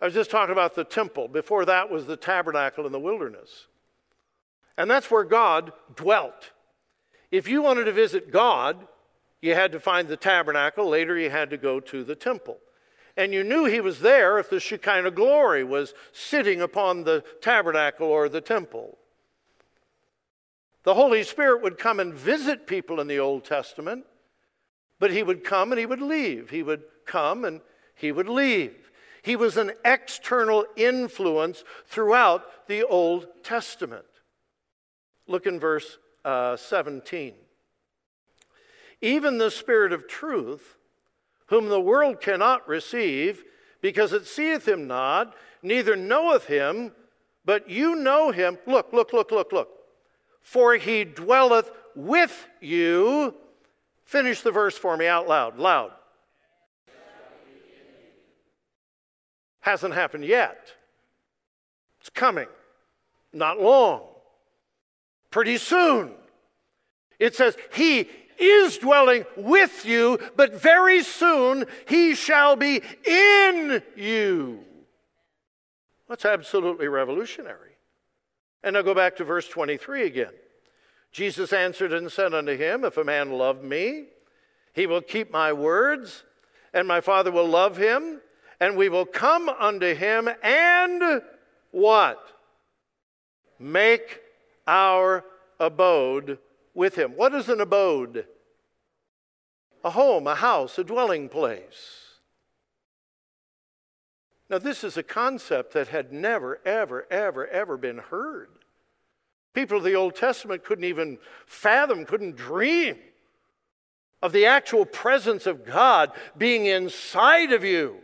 I 0.00 0.04
was 0.04 0.14
just 0.14 0.30
talking 0.30 0.52
about 0.52 0.74
the 0.74 0.84
temple. 0.84 1.28
Before 1.28 1.64
that 1.64 1.90
was 1.90 2.06
the 2.06 2.16
tabernacle 2.16 2.86
in 2.86 2.92
the 2.92 3.00
wilderness. 3.00 3.66
And 4.76 4.90
that's 4.90 5.10
where 5.10 5.24
God 5.24 5.72
dwelt. 5.94 6.52
If 7.30 7.48
you 7.48 7.62
wanted 7.62 7.84
to 7.84 7.92
visit 7.92 8.30
God, 8.30 8.86
you 9.46 9.54
had 9.54 9.72
to 9.72 9.80
find 9.80 10.08
the 10.08 10.16
tabernacle. 10.16 10.88
Later, 10.88 11.18
you 11.18 11.30
had 11.30 11.50
to 11.50 11.56
go 11.56 11.80
to 11.80 12.04
the 12.04 12.14
temple 12.14 12.58
and 13.16 13.32
you 13.32 13.42
knew 13.42 13.64
he 13.64 13.80
was 13.80 14.00
there 14.00 14.38
if 14.38 14.50
the 14.50 14.60
Shekinah 14.60 15.12
glory 15.12 15.64
was 15.64 15.94
sitting 16.12 16.60
upon 16.60 17.04
the 17.04 17.24
tabernacle 17.40 18.06
or 18.06 18.28
the 18.28 18.40
temple. 18.40 18.98
The 20.82 20.94
Holy 20.94 21.22
Spirit 21.22 21.62
would 21.62 21.78
come 21.78 21.98
and 21.98 22.12
visit 22.12 22.66
people 22.66 23.00
in 23.00 23.08
the 23.08 23.18
Old 23.18 23.44
Testament, 23.44 24.04
but 24.98 25.10
he 25.10 25.22
would 25.22 25.44
come 25.44 25.72
and 25.72 25.78
he 25.78 25.86
would 25.86 26.02
leave. 26.02 26.50
He 26.50 26.62
would 26.62 26.84
come 27.06 27.44
and 27.44 27.60
he 27.94 28.12
would 28.12 28.28
leave. 28.28 28.74
He 29.22 29.34
was 29.34 29.56
an 29.56 29.72
external 29.84 30.66
influence 30.76 31.64
throughout 31.86 32.68
the 32.68 32.84
Old 32.84 33.26
Testament. 33.42 34.04
Look 35.26 35.46
in 35.46 35.58
verse 35.58 35.98
uh, 36.24 36.56
17. 36.56 37.32
Even 39.06 39.38
the 39.38 39.52
Spirit 39.52 39.92
of 39.92 40.08
truth 40.08 40.78
whom 41.46 41.68
the 41.68 41.80
world 41.80 42.20
cannot 42.20 42.66
receive, 42.66 43.44
because 43.80 44.12
it 44.12 44.26
seeth 44.26 44.66
him 44.66 44.88
not, 44.88 45.32
neither 45.62 45.94
knoweth 45.94 46.46
him, 46.46 46.90
but 47.44 47.70
you 47.70 47.94
know 47.94 48.32
him. 48.32 48.58
Look, 48.66 48.92
look, 48.92 49.12
look, 49.12 49.30
look, 49.30 49.52
look. 49.52 49.68
For 50.42 50.74
he 50.74 51.04
dwelleth 51.04 51.70
with 51.94 52.48
you. 52.60 53.32
Finish 54.04 54.40
the 54.40 54.50
verse 54.50 54.76
for 54.76 54.96
me 54.96 55.06
out 55.06 55.28
loud, 55.28 55.56
loud. 55.56 55.92
Hasn't 59.60 59.94
happened 59.94 60.24
yet. 60.24 60.72
It's 62.00 62.10
coming. 62.10 62.48
Not 63.32 63.60
long. 63.60 64.02
Pretty 65.30 65.58
soon. 65.58 66.10
It 67.20 67.36
says, 67.36 67.56
He 67.72 68.08
is 68.38 68.78
dwelling 68.78 69.24
with 69.36 69.84
you, 69.84 70.18
but 70.36 70.60
very 70.60 71.02
soon 71.02 71.64
he 71.86 72.14
shall 72.14 72.56
be 72.56 72.82
in 73.04 73.82
you. 73.96 74.60
That's 76.08 76.24
absolutely 76.24 76.88
revolutionary. 76.88 77.72
And 78.62 78.74
now 78.74 78.82
go 78.82 78.94
back 78.94 79.16
to 79.16 79.24
verse 79.24 79.48
23 79.48 80.06
again. 80.06 80.32
Jesus 81.12 81.52
answered 81.52 81.92
and 81.92 82.10
said 82.10 82.34
unto 82.34 82.56
him, 82.56 82.84
If 82.84 82.96
a 82.96 83.04
man 83.04 83.30
love 83.30 83.62
me, 83.62 84.06
he 84.72 84.86
will 84.86 85.00
keep 85.00 85.30
my 85.30 85.52
words, 85.52 86.24
and 86.74 86.86
my 86.86 87.00
Father 87.00 87.32
will 87.32 87.48
love 87.48 87.76
him, 87.76 88.20
and 88.60 88.76
we 88.76 88.88
will 88.88 89.06
come 89.06 89.48
unto 89.48 89.94
him 89.94 90.28
and 90.42 91.22
what? 91.70 92.18
Make 93.58 94.20
our 94.66 95.24
abode 95.58 96.38
with 96.76 96.94
him. 96.94 97.12
What 97.12 97.34
is 97.34 97.48
an 97.48 97.60
abode? 97.60 98.26
A 99.82 99.90
home, 99.90 100.26
a 100.26 100.34
house, 100.34 100.78
a 100.78 100.84
dwelling 100.84 101.28
place. 101.28 102.02
Now, 104.48 104.58
this 104.58 104.84
is 104.84 104.96
a 104.96 105.02
concept 105.02 105.72
that 105.72 105.88
had 105.88 106.12
never, 106.12 106.60
ever, 106.64 107.06
ever, 107.10 107.48
ever 107.48 107.76
been 107.76 107.98
heard. 107.98 108.48
People 109.54 109.78
of 109.78 109.84
the 109.84 109.94
Old 109.94 110.14
Testament 110.14 110.62
couldn't 110.64 110.84
even 110.84 111.18
fathom, 111.46 112.04
couldn't 112.04 112.36
dream 112.36 112.96
of 114.22 114.32
the 114.32 114.46
actual 114.46 114.84
presence 114.84 115.46
of 115.46 115.64
God 115.64 116.12
being 116.36 116.66
inside 116.66 117.52
of 117.52 117.64
you 117.64 117.96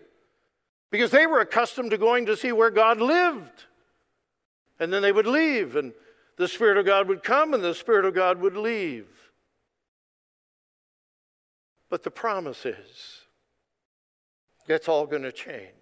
because 0.91 1.11
they 1.11 1.27
were 1.27 1.41
accustomed 1.41 1.91
to 1.91 1.99
going 1.99 2.27
to 2.27 2.37
see 2.37 2.53
where 2.53 2.71
God 2.71 3.01
lived. 3.01 3.67
And 4.81 4.93
then 4.93 5.03
they 5.03 5.13
would 5.13 5.27
leave, 5.27 5.77
and 5.77 5.93
the 6.37 6.49
Spirit 6.49 6.79
of 6.79 6.87
God 6.87 7.09
would 7.09 7.23
come, 7.23 7.55
and 7.55 7.63
the 7.63 7.75
Spirit 7.75 8.05
of 8.05 8.15
God 8.15 8.41
would 8.41 8.57
leave. 8.57 9.07
But 11.91 12.03
the 12.03 12.11
promise 12.11 12.65
is 12.65 13.23
that's 14.67 14.89
all 14.89 15.07
going 15.07 15.23
to 15.23 15.33
change. 15.33 15.73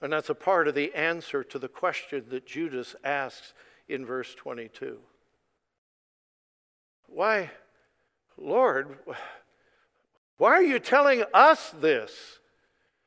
And 0.00 0.12
that's 0.12 0.30
a 0.30 0.34
part 0.34 0.68
of 0.68 0.74
the 0.74 0.94
answer 0.94 1.42
to 1.44 1.58
the 1.58 1.68
question 1.68 2.24
that 2.30 2.46
Judas 2.46 2.94
asks 3.04 3.52
in 3.88 4.06
verse 4.06 4.34
22. 4.34 4.98
Why, 7.08 7.50
Lord, 8.36 8.98
why 10.36 10.50
are 10.52 10.62
you 10.62 10.78
telling 10.78 11.24
us 11.34 11.70
this 11.70 12.38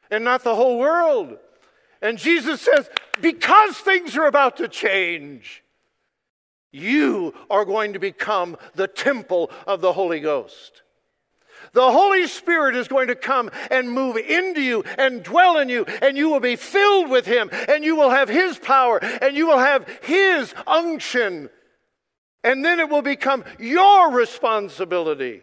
and 0.09 0.23
not 0.23 0.43
the 0.43 0.55
whole 0.55 0.79
world? 0.79 1.37
And 2.01 2.17
Jesus 2.17 2.61
says, 2.61 2.89
Because 3.19 3.77
things 3.77 4.17
are 4.17 4.25
about 4.25 4.57
to 4.57 4.67
change, 4.67 5.63
you 6.71 7.33
are 7.49 7.65
going 7.65 7.93
to 7.93 7.99
become 7.99 8.57
the 8.75 8.87
temple 8.87 9.51
of 9.67 9.81
the 9.81 9.93
Holy 9.93 10.19
Ghost. 10.19 10.81
The 11.73 11.91
Holy 11.91 12.27
Spirit 12.27 12.75
is 12.75 12.87
going 12.87 13.07
to 13.07 13.15
come 13.15 13.51
and 13.69 13.91
move 13.91 14.17
into 14.17 14.61
you 14.61 14.83
and 14.97 15.23
dwell 15.23 15.57
in 15.57 15.69
you, 15.69 15.85
and 16.01 16.17
you 16.17 16.29
will 16.29 16.39
be 16.39 16.55
filled 16.55 17.09
with 17.09 17.25
Him, 17.25 17.49
and 17.69 17.83
you 17.83 17.95
will 17.95 18.09
have 18.09 18.29
His 18.29 18.57
power, 18.57 18.97
and 19.01 19.37
you 19.37 19.47
will 19.47 19.59
have 19.59 19.87
His 20.01 20.53
unction. 20.65 21.49
And 22.43 22.65
then 22.65 22.79
it 22.79 22.89
will 22.89 23.03
become 23.03 23.43
your 23.59 24.11
responsibility. 24.11 25.41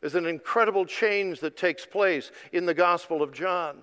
There's 0.00 0.16
an 0.16 0.26
incredible 0.26 0.86
change 0.86 1.40
that 1.40 1.56
takes 1.56 1.86
place 1.86 2.32
in 2.52 2.66
the 2.66 2.74
Gospel 2.74 3.22
of 3.22 3.32
John. 3.32 3.82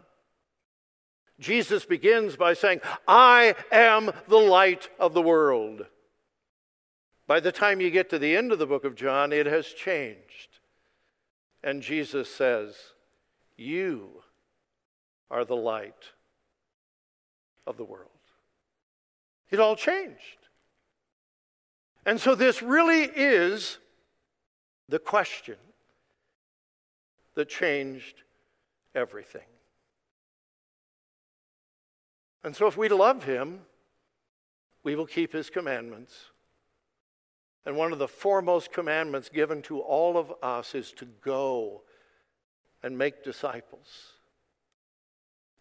Jesus 1.39 1.85
begins 1.85 2.35
by 2.35 2.53
saying, 2.53 2.81
I 3.07 3.55
am 3.71 4.11
the 4.27 4.37
light 4.37 4.89
of 4.99 5.13
the 5.13 5.21
world. 5.21 5.85
By 7.27 7.39
the 7.39 7.51
time 7.51 7.81
you 7.81 7.91
get 7.91 8.09
to 8.09 8.19
the 8.19 8.35
end 8.35 8.51
of 8.51 8.59
the 8.59 8.65
book 8.65 8.85
of 8.85 8.95
John, 8.95 9.31
it 9.31 9.45
has 9.45 9.67
changed. 9.67 10.59
And 11.63 11.81
Jesus 11.81 12.33
says, 12.33 12.75
You 13.55 14.23
are 15.29 15.45
the 15.45 15.55
light 15.55 16.11
of 17.67 17.77
the 17.77 17.83
world. 17.83 18.09
It 19.51 19.59
all 19.59 19.75
changed. 19.75 20.47
And 22.05 22.19
so, 22.19 22.35
this 22.35 22.63
really 22.63 23.03
is 23.03 23.77
the 24.87 24.99
question 24.99 25.57
that 27.35 27.49
changed 27.49 28.23
everything. 28.95 29.41
And 32.47 32.55
so, 32.55 32.65
if 32.65 32.77
we 32.77 32.87
love 32.87 33.25
Him, 33.25 33.59
we 34.81 34.95
will 34.95 35.05
keep 35.05 35.33
His 35.33 35.49
commandments. 35.49 36.13
And 37.65 37.75
one 37.75 37.91
of 37.91 37.99
the 37.99 38.07
foremost 38.07 38.71
commandments 38.71 39.27
given 39.27 39.61
to 39.63 39.81
all 39.81 40.17
of 40.17 40.31
us 40.41 40.73
is 40.73 40.93
to 40.93 41.05
go 41.21 41.81
and 42.81 42.97
make 42.97 43.21
disciples. 43.21 44.13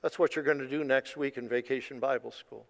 That's 0.00 0.16
what 0.16 0.36
you're 0.36 0.44
going 0.44 0.60
to 0.60 0.68
do 0.68 0.84
next 0.84 1.16
week 1.16 1.36
in 1.36 1.48
Vacation 1.48 1.98
Bible 1.98 2.30
School. 2.30 2.66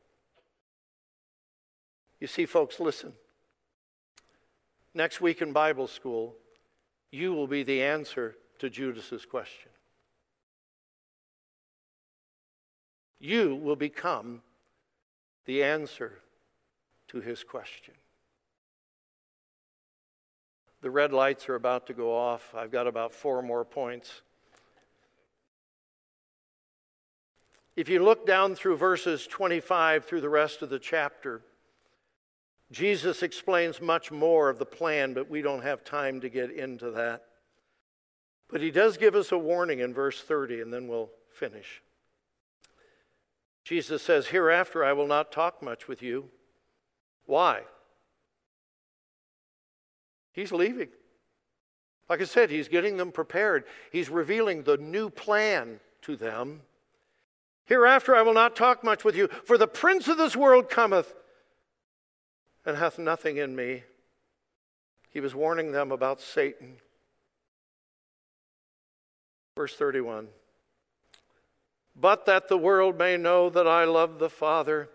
You 2.18 2.26
see, 2.26 2.46
folks, 2.46 2.80
listen. 2.80 3.12
Next 4.94 5.20
week 5.20 5.42
in 5.42 5.52
Bible 5.52 5.88
school, 5.88 6.36
you 7.12 7.34
will 7.34 7.46
be 7.46 7.64
the 7.64 7.82
answer 7.82 8.34
to 8.60 8.70
Judas's 8.70 9.26
question. 9.26 9.72
You 13.18 13.54
will 13.54 13.76
become 13.76 14.42
the 15.46 15.62
answer 15.62 16.20
to 17.08 17.20
his 17.20 17.44
question. 17.44 17.94
The 20.82 20.90
red 20.90 21.12
lights 21.12 21.48
are 21.48 21.54
about 21.54 21.86
to 21.86 21.94
go 21.94 22.14
off. 22.14 22.54
I've 22.54 22.70
got 22.70 22.86
about 22.86 23.12
four 23.12 23.42
more 23.42 23.64
points. 23.64 24.22
If 27.74 27.88
you 27.88 28.02
look 28.02 28.26
down 28.26 28.54
through 28.54 28.76
verses 28.76 29.26
25 29.26 30.04
through 30.04 30.20
the 30.20 30.28
rest 30.28 30.62
of 30.62 30.70
the 30.70 30.78
chapter, 30.78 31.42
Jesus 32.72 33.22
explains 33.22 33.80
much 33.80 34.10
more 34.10 34.48
of 34.48 34.58
the 34.58 34.66
plan, 34.66 35.14
but 35.14 35.30
we 35.30 35.42
don't 35.42 35.62
have 35.62 35.84
time 35.84 36.20
to 36.20 36.28
get 36.28 36.50
into 36.50 36.90
that. 36.92 37.24
But 38.48 38.60
he 38.60 38.70
does 38.70 38.96
give 38.96 39.14
us 39.14 39.32
a 39.32 39.38
warning 39.38 39.80
in 39.80 39.92
verse 39.92 40.20
30, 40.22 40.60
and 40.60 40.72
then 40.72 40.88
we'll 40.88 41.10
finish. 41.30 41.82
Jesus 43.66 44.00
says, 44.00 44.28
Hereafter 44.28 44.84
I 44.84 44.92
will 44.92 45.08
not 45.08 45.32
talk 45.32 45.60
much 45.60 45.88
with 45.88 46.00
you. 46.00 46.30
Why? 47.24 47.62
He's 50.32 50.52
leaving. 50.52 50.90
Like 52.08 52.20
I 52.20 52.26
said, 52.26 52.48
he's 52.48 52.68
getting 52.68 52.96
them 52.96 53.10
prepared. 53.10 53.64
He's 53.90 54.08
revealing 54.08 54.62
the 54.62 54.76
new 54.76 55.10
plan 55.10 55.80
to 56.02 56.14
them. 56.14 56.60
Hereafter 57.64 58.14
I 58.14 58.22
will 58.22 58.34
not 58.34 58.54
talk 58.54 58.84
much 58.84 59.02
with 59.02 59.16
you, 59.16 59.26
for 59.44 59.58
the 59.58 59.66
prince 59.66 60.06
of 60.06 60.16
this 60.16 60.36
world 60.36 60.70
cometh 60.70 61.12
and 62.64 62.76
hath 62.76 63.00
nothing 63.00 63.36
in 63.36 63.56
me. 63.56 63.82
He 65.10 65.18
was 65.18 65.34
warning 65.34 65.72
them 65.72 65.90
about 65.90 66.20
Satan. 66.20 66.76
Verse 69.56 69.74
31 69.74 70.28
But 71.98 72.26
that 72.26 72.48
the 72.48 72.58
world 72.58 72.98
may 72.98 73.16
know 73.16 73.48
that 73.50 73.66
I 73.66 73.84
love 73.84 74.18
the 74.18 74.28
Father, 74.28 74.90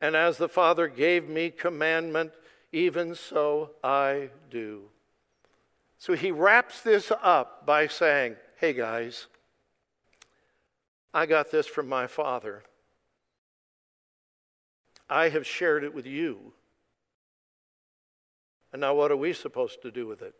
and 0.00 0.16
as 0.16 0.36
the 0.36 0.48
Father 0.48 0.88
gave 0.88 1.28
me 1.28 1.50
commandment, 1.50 2.32
even 2.72 3.14
so 3.14 3.70
I 3.82 4.30
do. 4.50 4.90
So 5.96 6.14
he 6.14 6.32
wraps 6.32 6.80
this 6.80 7.12
up 7.22 7.64
by 7.64 7.86
saying, 7.86 8.36
Hey 8.56 8.72
guys, 8.72 9.26
I 11.12 11.26
got 11.26 11.52
this 11.52 11.66
from 11.66 11.88
my 11.88 12.08
Father. 12.08 12.64
I 15.08 15.28
have 15.28 15.46
shared 15.46 15.84
it 15.84 15.94
with 15.94 16.06
you. 16.06 16.52
And 18.72 18.80
now, 18.80 18.94
what 18.94 19.12
are 19.12 19.16
we 19.16 19.32
supposed 19.32 19.82
to 19.82 19.92
do 19.92 20.06
with 20.08 20.22
it? 20.22 20.34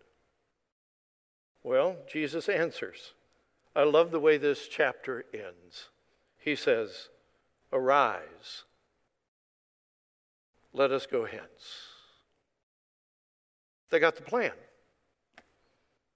Well, 1.62 1.96
Jesus 2.10 2.48
answers. 2.48 3.12
I 3.76 3.82
love 3.84 4.10
the 4.10 4.20
way 4.20 4.36
this 4.36 4.68
chapter 4.68 5.24
ends. 5.32 5.88
He 6.38 6.54
says, 6.54 7.08
Arise, 7.72 8.64
let 10.72 10.92
us 10.92 11.06
go 11.06 11.24
hence. 11.24 11.42
They 13.90 13.98
got 13.98 14.16
the 14.16 14.22
plan, 14.22 14.52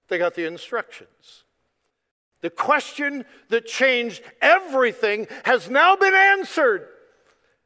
they 0.08 0.18
got 0.18 0.34
the 0.34 0.44
instructions. 0.44 1.44
The 2.40 2.50
question 2.50 3.24
that 3.48 3.66
changed 3.66 4.22
everything 4.40 5.26
has 5.44 5.68
now 5.68 5.96
been 5.96 6.14
answered. 6.14 6.86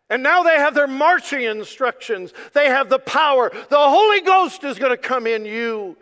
And 0.08 0.22
now 0.22 0.42
they 0.42 0.56
have 0.56 0.74
their 0.74 0.86
marching 0.86 1.42
instructions. 1.42 2.32
They 2.54 2.66
have 2.66 2.88
the 2.88 2.98
power. 2.98 3.50
The 3.50 3.78
Holy 3.78 4.22
Ghost 4.22 4.64
is 4.64 4.78
going 4.78 4.90
to 4.90 4.96
come 4.96 5.26
in 5.26 5.44
you. 5.44 5.96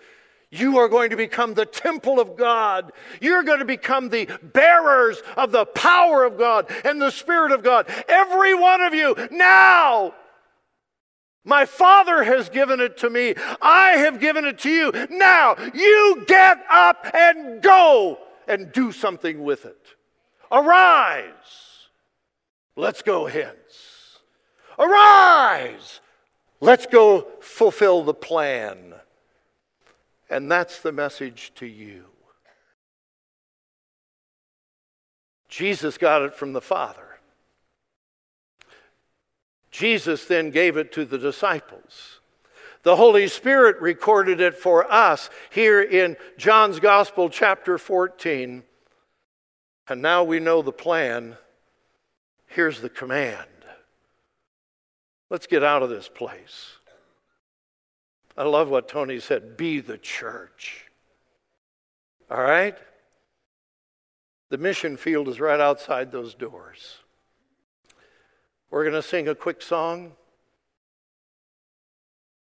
You 0.50 0.78
are 0.78 0.88
going 0.88 1.10
to 1.10 1.16
become 1.16 1.54
the 1.54 1.66
temple 1.66 2.18
of 2.18 2.36
God. 2.36 2.92
You're 3.20 3.44
going 3.44 3.60
to 3.60 3.64
become 3.64 4.08
the 4.08 4.28
bearers 4.42 5.22
of 5.36 5.52
the 5.52 5.64
power 5.64 6.24
of 6.24 6.36
God 6.36 6.70
and 6.84 7.00
the 7.00 7.10
Spirit 7.10 7.52
of 7.52 7.62
God. 7.62 7.86
Every 8.08 8.54
one 8.54 8.80
of 8.80 8.92
you 8.92 9.14
now. 9.30 10.14
My 11.44 11.64
Father 11.64 12.24
has 12.24 12.48
given 12.48 12.80
it 12.80 12.98
to 12.98 13.10
me. 13.10 13.34
I 13.62 13.92
have 13.92 14.20
given 14.20 14.44
it 14.44 14.58
to 14.60 14.70
you. 14.70 14.92
Now, 15.08 15.56
you 15.72 16.24
get 16.26 16.58
up 16.70 17.06
and 17.14 17.62
go 17.62 18.18
and 18.46 18.72
do 18.72 18.92
something 18.92 19.42
with 19.42 19.64
it. 19.64 19.86
Arise. 20.52 21.30
Let's 22.76 23.02
go 23.02 23.26
hence. 23.26 24.18
Arise! 24.78 26.00
Let's 26.60 26.86
go 26.86 27.26
fulfill 27.40 28.02
the 28.02 28.14
plan. 28.14 28.94
And 30.30 30.50
that's 30.50 30.80
the 30.80 30.92
message 30.92 31.52
to 31.56 31.66
you. 31.66 32.04
Jesus 35.48 35.98
got 35.98 36.22
it 36.22 36.32
from 36.32 36.52
the 36.52 36.60
Father. 36.60 37.18
Jesus 39.72 40.24
then 40.24 40.50
gave 40.50 40.76
it 40.76 40.92
to 40.92 41.04
the 41.04 41.18
disciples. 41.18 42.20
The 42.82 42.96
Holy 42.96 43.28
Spirit 43.28 43.80
recorded 43.80 44.40
it 44.40 44.56
for 44.56 44.90
us 44.90 45.28
here 45.50 45.82
in 45.82 46.16
John's 46.38 46.80
Gospel, 46.80 47.28
chapter 47.28 47.76
14. 47.76 48.62
And 49.88 50.02
now 50.02 50.22
we 50.22 50.38
know 50.38 50.62
the 50.62 50.72
plan. 50.72 51.36
Here's 52.46 52.80
the 52.80 52.88
command 52.88 53.46
let's 55.28 55.46
get 55.46 55.62
out 55.62 55.82
of 55.82 55.90
this 55.90 56.08
place. 56.08 56.79
I 58.36 58.44
love 58.44 58.68
what 58.68 58.88
Tony 58.88 59.20
said 59.20 59.56
be 59.56 59.80
the 59.80 59.98
church. 59.98 60.86
All 62.30 62.40
right? 62.42 62.76
The 64.50 64.58
mission 64.58 64.96
field 64.96 65.28
is 65.28 65.40
right 65.40 65.60
outside 65.60 66.10
those 66.10 66.34
doors. 66.34 66.98
We're 68.70 68.84
going 68.84 68.94
to 68.94 69.02
sing 69.02 69.28
a 69.28 69.34
quick 69.34 69.62
song. 69.62 70.12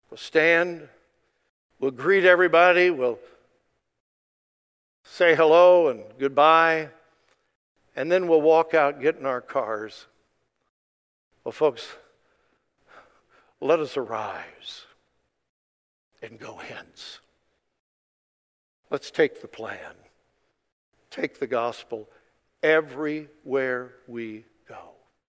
We'll 0.09 0.17
stand. 0.17 0.87
We'll 1.79 1.91
greet 1.91 2.25
everybody. 2.25 2.89
We'll 2.89 3.19
say 5.03 5.35
hello 5.35 5.87
and 5.87 6.03
goodbye. 6.19 6.89
And 7.95 8.11
then 8.11 8.27
we'll 8.27 8.41
walk 8.41 8.73
out, 8.73 9.01
get 9.01 9.17
in 9.17 9.25
our 9.25 9.41
cars. 9.41 10.05
Well, 11.43 11.51
folks, 11.51 11.95
let 13.59 13.79
us 13.79 13.97
arise 13.97 14.85
and 16.21 16.39
go 16.39 16.55
hence. 16.55 17.19
Let's 18.89 19.11
take 19.11 19.41
the 19.41 19.47
plan, 19.47 19.93
take 21.11 21.39
the 21.39 21.47
gospel 21.47 22.09
everywhere 22.63 23.93
we. 24.07 24.45